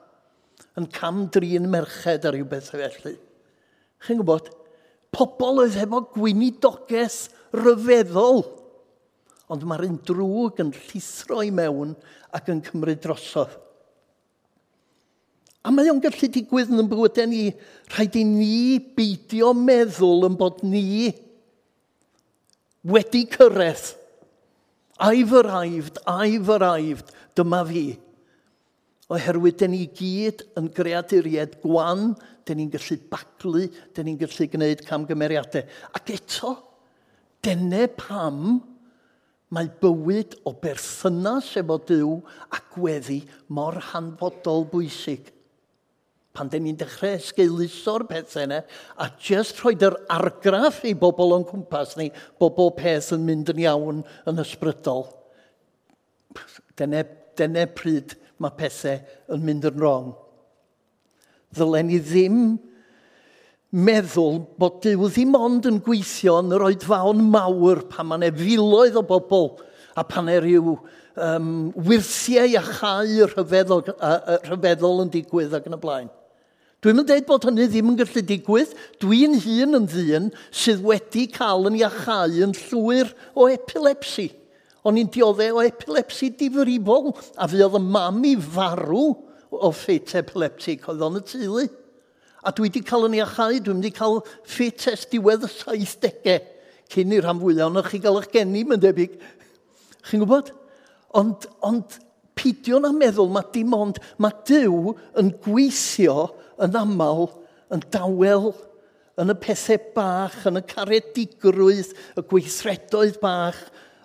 yn 0.80 0.86
cam 0.94 1.26
drin 1.32 1.68
merched 1.68 2.24
ar 2.24 2.32
rhywbeth 2.32 2.70
felly. 2.72 3.18
Chi'n 4.00 4.20
gwybod, 4.22 4.48
Pobl 5.14 5.64
oedd 5.64 5.78
efo 5.80 6.04
gwynidoges 6.14 7.24
ryfeddol. 7.56 8.44
Ond 9.50 9.66
mae'r 9.66 9.88
un 9.88 9.98
drwg 10.06 10.62
yn 10.62 10.70
llithro 10.76 11.42
i 11.42 11.50
mewn 11.54 11.96
ac 12.36 12.52
yn 12.52 12.62
cymryd 12.66 13.02
drosodd. 13.02 13.56
A 15.60 15.72
mae 15.74 15.90
o'n 15.92 16.00
gallu 16.00 16.28
digwydd 16.32 16.70
yn 16.72 16.88
bywydau 16.88 17.28
ni. 17.28 17.50
Rhaid 17.92 18.14
i 18.16 18.22
ni 18.24 18.78
beidio 18.96 19.50
meddwl 19.56 20.28
yn 20.30 20.38
bod 20.40 20.62
ni 20.64 21.10
wedi 22.86 23.26
cyrraedd. 23.28 23.96
I've 25.00 25.32
arrived, 25.32 25.98
I've 26.06 26.48
arrived, 26.48 27.12
dyma 27.36 27.60
fi 27.68 27.84
oherwydd 29.10 29.58
dyn 29.62 29.74
ni 29.74 29.84
gyd 29.96 30.44
yn 30.58 30.68
greaduried 30.74 31.58
gwan, 31.64 32.12
dyn 32.46 32.60
ni'n 32.60 32.72
gallu 32.72 32.98
baglu, 33.10 33.66
dyn 33.94 34.06
ni'n 34.06 34.18
gallu 34.20 34.46
gwneud 34.52 34.84
camgymeriadau. 34.86 35.66
Ac 35.98 36.12
eto, 36.14 36.54
dyna 37.42 37.88
pam 37.98 38.60
mae 39.50 39.66
bywyd 39.82 40.36
o 40.46 40.54
berthynas 40.62 41.50
efo 41.58 41.80
Dyw 41.88 42.14
a 42.54 42.60
gweddi 42.74 43.20
mor 43.50 43.80
hanfodol 43.90 44.66
bwysig. 44.70 45.32
Pan 46.30 46.46
dyn 46.46 46.68
ni'n 46.68 46.78
dechrau 46.78 47.16
esgeiluso'r 47.18 48.06
pethau 48.06 48.44
yna 48.46 48.60
a 49.02 49.08
jyst 49.18 49.58
rhoi'r 49.58 49.88
yr 49.88 49.96
argraff 50.14 50.84
i 50.86 50.94
bobl 50.94 51.34
o'n 51.34 51.46
cwmpas 51.48 51.96
ni 51.98 52.12
bod 52.38 52.54
bob 52.54 52.76
peth 52.78 53.10
yn 53.16 53.26
mynd 53.26 53.50
yn 53.50 53.64
iawn 53.66 54.04
yn 54.30 54.42
ysbrydol. 54.44 55.08
Dyna, 56.78 57.02
dyna 57.34 57.66
pryd 57.74 58.14
mae 58.40 58.56
pethau 58.56 58.98
yn 59.34 59.46
mynd 59.46 59.68
yn 59.70 59.78
wrong. 59.78 60.10
Ddylen 61.54 61.90
ni 61.90 62.00
ddim 62.02 62.40
meddwl 63.70 64.40
bod 64.58 64.80
Dyw 64.84 65.08
ddim 65.10 65.36
ond 65.38 65.66
yn 65.70 65.80
gweithio 65.84 66.38
yn 66.42 66.54
yr 66.56 66.66
oedfawn 66.70 67.20
mawr 67.30 67.84
pan 67.90 68.08
mae'n 68.10 68.26
yna 68.26 68.38
filoedd 68.38 68.98
o 68.98 69.04
bobl 69.06 69.52
a 69.98 70.04
pan 70.06 70.30
e 70.30 70.38
rhyw 70.40 70.74
um, 70.74 71.70
wirthiau 71.86 72.56
a 72.58 72.64
chau 72.64 73.28
rhyfeddol, 73.30 73.84
a, 73.98 74.10
a, 74.16 74.40
rhyfeddol 74.48 75.04
yn 75.04 75.12
digwydd 75.12 75.54
ac 75.58 75.68
yn 75.70 75.76
y 75.76 75.80
blaen. 75.82 76.10
Dwi'n 76.80 76.96
mynd 76.96 77.10
dweud 77.10 77.26
bod 77.28 77.44
hynny 77.44 77.66
ddim 77.68 77.90
yn 77.92 77.96
gallu 77.98 78.22
digwydd. 78.24 78.70
Dwi'n 79.02 79.36
hun 79.44 79.76
yn 79.82 79.88
ddyn 79.90 80.30
sydd 80.48 80.80
wedi 80.86 81.26
cael 81.28 81.68
yn 81.68 81.76
iachau 81.76 82.38
yn 82.46 82.54
llwyr 82.56 83.10
o 83.36 83.50
epilepsi. 83.52 84.30
O'n 84.86 85.00
i'n 85.00 85.10
dioddau 85.12 85.58
o 85.60 85.64
epilepsi 85.66 86.30
difrifol, 86.40 87.10
a 87.36 87.48
fi 87.50 87.60
oedd 87.64 87.76
y 87.76 87.82
mam 87.84 88.22
i 88.24 88.36
farw 88.40 89.10
o 89.50 89.72
ffit 89.74 90.14
epileptic 90.20 90.86
oedd 90.88 91.04
o'n 91.04 91.18
y 91.20 91.24
teulu. 91.26 91.66
A 92.40 92.52
dwi 92.56 92.70
wedi 92.70 92.80
cael 92.86 93.08
yn 93.10 93.18
iachau, 93.18 93.58
dwi 93.60 93.74
wedi 93.76 93.92
cael 93.92 94.22
ffit 94.48 94.86
es 94.88 95.04
diwedd 95.10 95.44
y 95.44 95.50
70au, 95.52 96.38
cyn 96.90 97.12
i'r 97.16 97.26
rhan 97.26 97.42
fwyaf, 97.42 97.68
ond 97.68 97.90
chi 97.90 98.00
gael 98.00 98.20
eich 98.22 98.30
geni, 98.32 98.64
mae'n 98.64 98.80
debyg. 98.80 99.18
Chi'n 100.08 100.22
gwybod? 100.22 100.54
Ond, 101.20 101.44
ond 101.66 101.98
pidio 102.38 102.80
na 102.80 102.92
meddwl, 102.96 103.28
mae 103.34 103.50
dim 103.52 103.74
ond, 103.76 104.00
mae 104.22 104.32
Dyw 104.48 104.94
yn 105.20 105.34
gweithio 105.44 106.30
yn 106.64 106.78
aml, 106.80 107.28
yn 107.74 107.84
dawel, 107.92 108.52
yn 109.20 109.32
y 109.34 109.36
pethau 109.42 109.80
bach, 109.94 110.38
yn 110.48 110.60
y 110.60 110.64
caredigrwydd, 110.70 111.92
y 112.16 112.24
gweithredoedd 112.30 113.20
bach, 113.20 113.60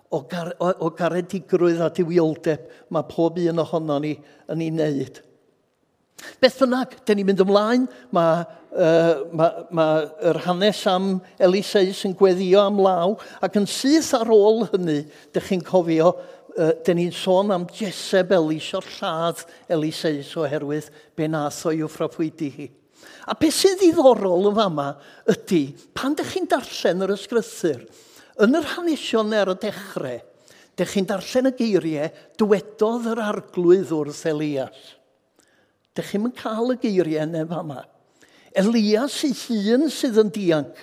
o, 0.09 0.21
gar, 0.29 0.53
o, 0.59 0.71
o 0.85 0.91
garedigrwydd 0.95 1.81
a 1.83 1.91
diwioldeb 1.93 2.67
mae 2.93 3.07
pob 3.09 3.39
un 3.41 3.63
ohono 3.63 3.99
ni 4.03 4.15
yn 4.51 4.61
ei 4.65 4.73
wneud. 4.73 5.21
Beth 6.39 6.61
bynnag, 6.61 6.93
dyn 7.05 7.19
ni'n 7.19 7.27
mynd 7.27 7.41
ymlaen, 7.43 7.83
mae 8.15 8.45
uh, 8.45 9.25
ma, 9.35 9.49
ma 9.75 9.87
yr 10.29 10.39
hanes 10.45 10.79
am 10.89 11.09
Eliseus 11.43 12.05
yn 12.07 12.15
gweddio 12.17 12.61
am 12.63 12.79
law, 12.81 13.17
ac 13.43 13.59
yn 13.59 13.67
syth 13.69 14.13
ar 14.17 14.31
ôl 14.31 14.63
hynny, 14.71 15.01
dych 15.35 15.51
chi'n 15.51 15.65
cofio, 15.67 16.13
uh, 16.55 16.71
dyn 16.87 17.01
ni'n 17.01 17.13
sôn 17.15 17.51
am 17.55 17.67
Jesebel 17.75 18.53
isio 18.55 18.81
lladd 18.95 19.43
Eliseus 19.75 20.31
oherwydd 20.39 20.89
be 21.17 21.27
nath 21.31 21.65
o 21.67 21.75
i'w 21.75 21.91
ffrapwydi 21.91 22.51
hi. 22.55 22.71
A 23.27 23.35
beth 23.37 23.57
sydd 23.57 23.81
ddiddorol 23.81 24.49
yn 24.51 24.57
fama 24.57 24.89
ydy, 25.33 25.63
pan 25.97 26.15
dych 26.17 26.31
chi'n 26.31 26.49
darllen 26.49 27.03
yr 27.05 27.15
ysgrythyr, 27.17 27.83
Yn 28.43 28.58
yr 28.60 28.67
hanesion 28.74 29.32
ar 29.36 29.54
y 29.54 29.56
dechrau, 29.63 30.19
dych 30.76 30.91
chi'n 30.91 31.08
darllen 31.08 31.52
y 31.52 31.54
geiriau, 31.56 32.12
dywedodd 32.36 33.08
yr 33.13 33.21
arglwydd 33.30 33.93
wrth 33.95 34.26
Elias. 34.28 34.95
Dych 35.95 36.12
chi'n 36.12 36.34
cael 36.36 36.74
y 36.74 36.80
geiriau 36.82 37.30
neu 37.30 37.48
fama. 37.48 37.86
Elias 38.56 39.15
ei 39.28 39.36
hun 39.67 39.88
sydd 39.91 40.19
yn 40.19 40.32
dianc. 40.36 40.76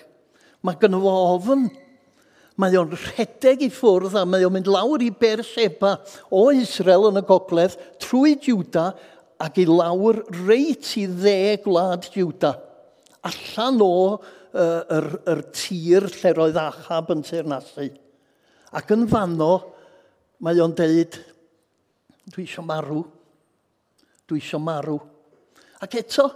Mae 0.65 0.79
gynnu 0.81 1.01
fo 1.03 1.15
ofn. 1.35 1.69
Mae 2.61 2.77
o'n 2.79 2.93
rhedeg 2.93 3.65
i 3.65 3.71
ffwrdd 3.73 4.17
a 4.21 4.27
mae 4.29 4.45
o'n 4.47 4.53
mynd 4.53 4.69
lawr 4.69 5.03
i 5.05 5.09
Berseba 5.13 5.97
o 6.33 6.47
Israel 6.53 7.09
yn 7.09 7.21
y 7.21 7.25
gogledd 7.29 7.79
trwy 8.01 8.37
Juda 8.45 8.91
ac 9.43 9.57
i 9.59 9.65
lawr 9.69 10.21
reit 10.45 10.93
i 11.01 11.07
dde 11.09 11.57
gwlad 11.65 12.09
Juda. 12.13 12.53
Allan 13.25 13.81
o 13.83 13.97
yr, 14.53 15.09
yr 15.33 15.43
tir 15.57 16.07
lle 16.13 16.33
roedd 16.37 16.59
achab 16.61 17.13
yn 17.15 17.25
teirnasu. 17.27 17.89
Ac 18.73 18.93
yn 18.95 19.07
fanno, 19.11 19.53
mae 20.45 20.61
o'n 20.63 20.75
deud, 20.77 21.19
dwi 22.33 22.47
eisiau 22.47 22.65
marw. 22.67 23.03
Dwi 24.29 24.41
eisiau 24.41 24.63
marw. 24.63 24.99
Ac 25.83 25.97
eto, 26.01 26.29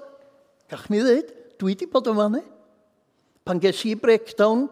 gach 0.71 0.89
mi 0.93 1.03
ddweud, 1.03 1.33
dwi 1.61 1.75
wedi 1.75 1.89
bod 1.91 2.09
yn 2.13 2.19
fannu. 2.21 2.43
Pan 3.47 3.61
ges 3.63 3.85
i 3.87 3.95
breakdown 3.99 4.67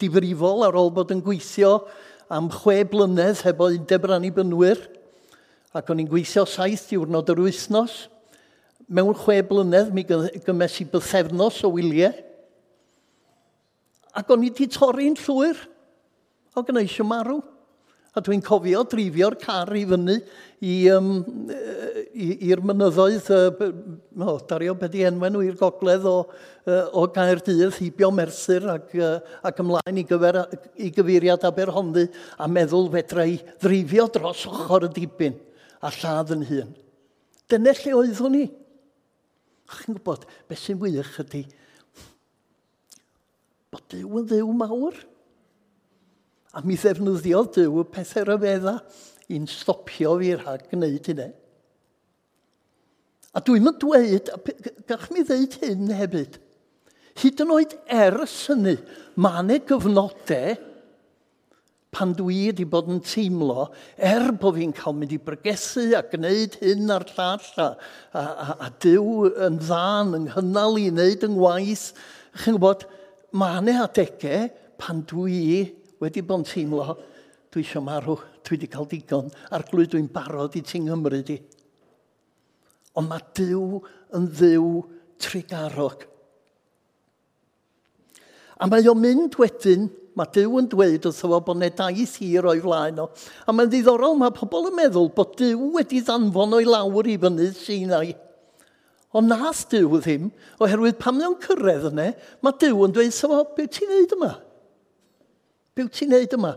difrifol 0.00 0.64
ar 0.64 0.78
ôl 0.80 0.88
bod 0.94 1.10
yn 1.12 1.20
gweithio 1.24 1.74
am 2.32 2.48
chwe 2.54 2.80
blynedd 2.88 3.42
heb 3.44 3.58
hefo 3.58 3.84
debrannu 3.90 4.30
bynwyr, 4.32 4.78
ac 5.74 5.90
o'n 5.90 6.00
i'n 6.02 6.08
gweithio 6.10 6.46
saith 6.48 6.86
diwrnod 6.90 7.30
yr 7.34 7.42
wythnos, 7.44 8.06
mewn 8.90 9.14
chwe 9.14 9.38
blynedd, 9.46 9.92
mi 9.94 10.04
gymes 10.04 10.80
i 10.82 10.86
bythefnos 10.90 11.62
o 11.66 11.70
wyliau. 11.76 12.12
Ac 14.18 14.30
o'n 14.34 14.42
i 14.42 14.50
wedi 14.50 14.66
torri'n 14.74 15.18
llwyr. 15.22 15.58
O 16.58 16.64
gynnau 16.66 16.82
eisiau 16.82 17.06
marw. 17.06 17.38
A 18.10 18.18
dwi'n 18.26 18.40
cofio 18.42 18.80
drifio'r 18.90 19.36
car 19.38 19.70
i 19.78 19.84
fyny 19.86 20.16
i'r 20.66 20.96
um, 20.96 21.10
i, 22.10 22.48
mynyddoedd, 22.58 23.28
uh, 23.30 23.68
o, 24.26 24.32
dario 24.50 24.74
beth 24.80 24.96
i 24.98 25.04
enwen 25.06 25.36
nhw 25.36 25.44
i'r 25.46 25.54
gogledd 25.60 26.08
o, 26.10 26.16
uh, 26.66 26.88
o 26.98 27.04
Gaerdydd, 27.14 27.76
Hibio 27.78 28.10
Merthyr 28.10 28.66
ac, 28.72 28.90
uh, 28.98 29.20
ac 29.46 29.62
ymlaen 29.62 30.02
i, 30.02 30.04
gyfer, 30.08 30.40
i 30.74 30.90
gyfeiriad 30.96 31.46
Aberhonddu 31.46 32.08
a 32.34 32.50
meddwl 32.50 32.90
fedra 32.96 33.28
i 33.30 33.38
ddrifio 33.62 34.08
dros 34.10 34.42
ochr 34.50 34.88
y 34.88 34.92
dibyn 34.98 35.38
a 35.78 35.94
lladd 35.94 36.34
yn 36.34 36.42
hun. 36.50 36.74
Dyna 37.46 37.78
lle 37.78 37.94
oeddwn 38.00 38.34
ni 38.40 38.48
chi'n 39.78 39.96
gwybod, 39.96 40.26
beth 40.50 40.64
sy'n 40.64 40.80
wych 40.82 41.18
ydy 41.22 41.44
bod 43.70 43.86
Dyw 43.90 44.20
yn 44.20 44.28
ddiw 44.30 44.52
mawr. 44.58 44.96
A 46.54 46.62
mi 46.66 46.76
ddefnyddio 46.78 47.44
Dyw 47.54 47.82
y 47.82 47.86
pethau 47.94 48.26
rhyfedda 48.26 48.80
i'n 49.30 49.46
stopio 49.50 50.16
fi 50.18 50.32
rhag 50.34 50.66
gwneud 50.72 51.10
hynny. 51.12 51.28
A 53.30 53.42
dwi'n 53.46 53.62
mynd 53.62 53.78
dweud, 53.78 54.32
gach 54.90 55.06
mi 55.14 55.22
ddeud 55.22 55.54
hyn 55.62 55.92
hefyd, 55.94 56.40
hyd 57.22 57.42
yn 57.44 57.52
oed 57.54 57.76
ers 57.86 58.34
hynny, 58.50 58.74
mae 59.14 59.44
yna 59.44 59.60
gyfnodau 59.68 60.56
pan 61.90 62.12
dwi 62.14 62.46
wedi 62.48 62.64
bod 62.70 62.88
yn 62.92 63.00
teimlo, 63.02 63.66
er 63.98 64.30
bod 64.38 64.56
fi'n 64.58 64.74
cael 64.76 64.94
mynd 64.94 65.14
i 65.16 65.18
bregesu 65.22 65.88
a 65.98 66.04
gwneud 66.06 66.54
hyn 66.62 66.92
a'r 66.94 67.06
llall, 67.16 67.48
a, 67.58 67.66
a, 68.14 68.22
a, 68.22 68.56
a 68.66 68.70
Dyw 68.82 69.30
yn 69.48 69.58
ddan 69.58 70.14
yng 70.18 70.28
nghynnal 70.28 70.78
i 70.78 70.86
wneud 70.92 71.26
yng 71.26 71.34
ngwaith, 71.34 71.88
chi'n 72.38 72.56
gwybod, 72.56 72.86
mae 73.34 73.58
yna 73.58 73.76
adegau 73.88 74.46
pan 74.80 75.02
dwi 75.10 75.64
wedi 76.00 76.22
bod 76.22 76.44
yn 76.44 76.46
teimlo, 76.46 76.94
dwi 77.50 77.64
eisiau 77.64 77.82
marw, 77.84 78.20
dwi 78.46 78.54
wedi 78.54 78.70
cael 78.70 78.88
digon, 78.90 79.34
a'r 79.50 79.66
glwyd 79.66 79.90
dwi'n 79.96 80.10
barod 80.14 80.54
i 80.58 80.62
ti'n 80.62 80.86
Nghymru 80.86 81.24
di. 81.26 81.40
Ond 82.98 83.10
mae 83.10 83.26
Dyw 83.34 83.82
yn 84.18 84.30
ddiw 84.30 84.70
trigarog. 85.20 86.06
A 88.60 88.68
mae 88.68 88.86
o'n 88.86 88.98
mynd 89.00 89.38
wedyn 89.40 89.88
Mae 90.18 90.30
Dyw 90.34 90.56
yn 90.58 90.68
dweud 90.70 91.06
wrtho 91.06 91.28
fo 91.30 91.38
bod 91.46 91.60
neu 91.60 91.70
daith 91.76 92.16
hir 92.18 92.48
o'i 92.50 92.62
flaen 92.62 92.98
o. 93.02 93.06
A 93.46 93.54
mae'n 93.54 93.70
ddiddorol, 93.70 94.16
mae 94.18 94.34
pobl 94.34 94.68
yn 94.70 94.76
meddwl 94.78 95.10
bod 95.14 95.36
Dyw 95.38 95.70
wedi 95.76 96.02
ddanfon 96.02 96.58
o'i 96.58 96.66
lawr 96.66 97.08
i 97.10 97.16
fynydd 97.20 97.56
Sinai. 97.58 98.16
Ond 99.14 99.30
nas 99.30 99.62
Dyw 99.70 100.00
ddim, 100.00 100.30
oherwydd 100.62 100.98
pam 101.02 101.18
mae 101.18 101.36
cyrraedd 101.44 101.88
yna, 101.92 102.12
mae 102.42 102.58
Dyw 102.62 102.86
yn 102.86 102.94
dweud, 102.96 103.14
sef 103.14 103.34
o, 103.34 103.42
beth 103.56 103.72
ti'n 103.78 103.90
neud 103.94 104.16
yma? 104.18 104.32
Be 105.80 105.86
wyt 105.86 105.94
ti'n 105.96 106.10
neud 106.12 106.34
yma? 106.36 106.50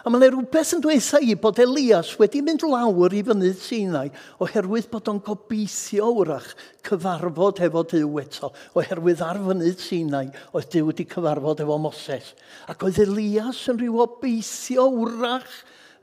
A 0.00 0.08
mae 0.08 0.22
yna 0.22 0.28
rhywbeth 0.32 0.70
yn 0.72 0.80
dweud 0.80 1.26
i 1.28 1.34
bod 1.36 1.58
Elias 1.60 2.14
wedi 2.16 2.40
mynd 2.40 2.62
lawr 2.64 3.12
i 3.12 3.18
fynydd 3.26 3.58
Sinai 3.60 4.06
oherwydd 4.40 4.86
bod 4.88 5.10
o'n 5.12 5.18
gobeithio 5.26 6.06
wrach 6.16 6.54
cyfarfod 6.88 7.60
efo 7.66 7.82
Dyw 7.90 8.22
eto. 8.22 8.48
Oherwydd 8.80 9.20
ar 9.26 9.42
fynydd 9.44 9.84
Sinai 9.84 10.30
oedd 10.54 10.70
Dyw 10.72 10.88
wedi 10.88 11.04
cyfarfod 11.12 11.60
efo 11.60 11.76
Moses. 11.76 12.32
Ac 12.72 12.86
oedd 12.88 13.02
Elias 13.04 13.60
yn 13.68 13.82
rhyw 13.82 14.00
obeithio 14.06 14.88
wrach 14.94 15.60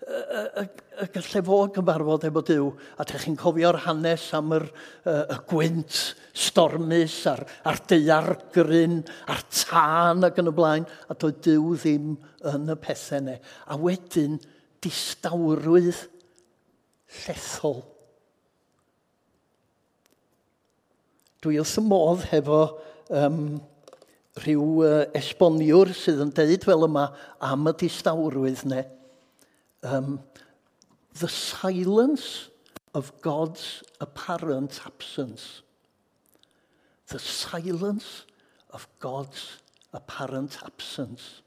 y, 0.08 0.64
y 1.04 1.08
gallai 1.14 1.42
fo 1.46 1.58
gyfarfod 1.76 2.26
efo 2.30 2.44
Dyw, 2.48 2.68
a 2.96 3.06
ydych 3.06 3.26
chi'n 3.26 3.38
cofio'r 3.40 3.80
hanes 3.84 4.28
am 4.38 4.54
yr, 4.56 4.68
y, 5.04 5.16
y 5.36 5.38
gwynt 5.50 5.98
stormus 6.38 7.18
a'r, 7.30 7.44
ar 7.68 7.82
deiar 7.90 8.30
gryn 8.56 9.02
a'r 9.28 9.44
tân 9.52 10.28
ac 10.28 10.40
yn 10.42 10.52
y 10.52 10.56
blaen, 10.56 10.88
a 11.12 11.18
doedd 11.18 11.42
Dyw 11.48 11.76
ddim 11.76 12.16
yn 12.54 12.74
y 12.74 12.78
pethau 12.84 13.26
ne. 13.28 13.38
A 13.68 13.80
wedyn, 13.82 14.40
distawrwydd 14.84 16.04
llethol. 17.26 17.82
Dwi 21.44 21.60
wrth 21.62 21.80
y 21.80 21.84
modd 21.86 22.28
hefo 22.32 22.62
um, 23.14 23.42
rhyw 24.42 24.70
uh, 24.86 25.00
esboniwr 25.18 25.92
sydd 25.98 26.24
yn 26.24 26.32
deud 26.36 26.64
fel 26.66 26.88
yma 26.88 27.10
am 27.44 27.68
y 27.70 27.76
distawrwydd 27.84 28.64
neu 28.70 28.86
um, 29.84 30.20
the 31.20 31.28
silence 31.28 32.50
of 32.94 33.12
God's 33.22 33.84
apparent 34.02 34.82
absence. 34.86 35.62
The 37.08 37.20
silence 37.20 38.26
of 38.72 38.88
God's 39.00 39.62
apparent 39.94 40.58
absence. 40.66 41.42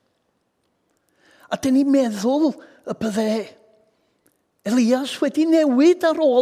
A 1.51 1.59
dyn 1.59 1.75
ni'n 1.81 1.91
meddwl 1.91 2.53
y 2.87 2.95
bydde 2.95 3.31
Elias 4.71 5.17
wedi 5.23 5.49
newid 5.49 6.05
ar 6.07 6.21
ôl 6.23 6.39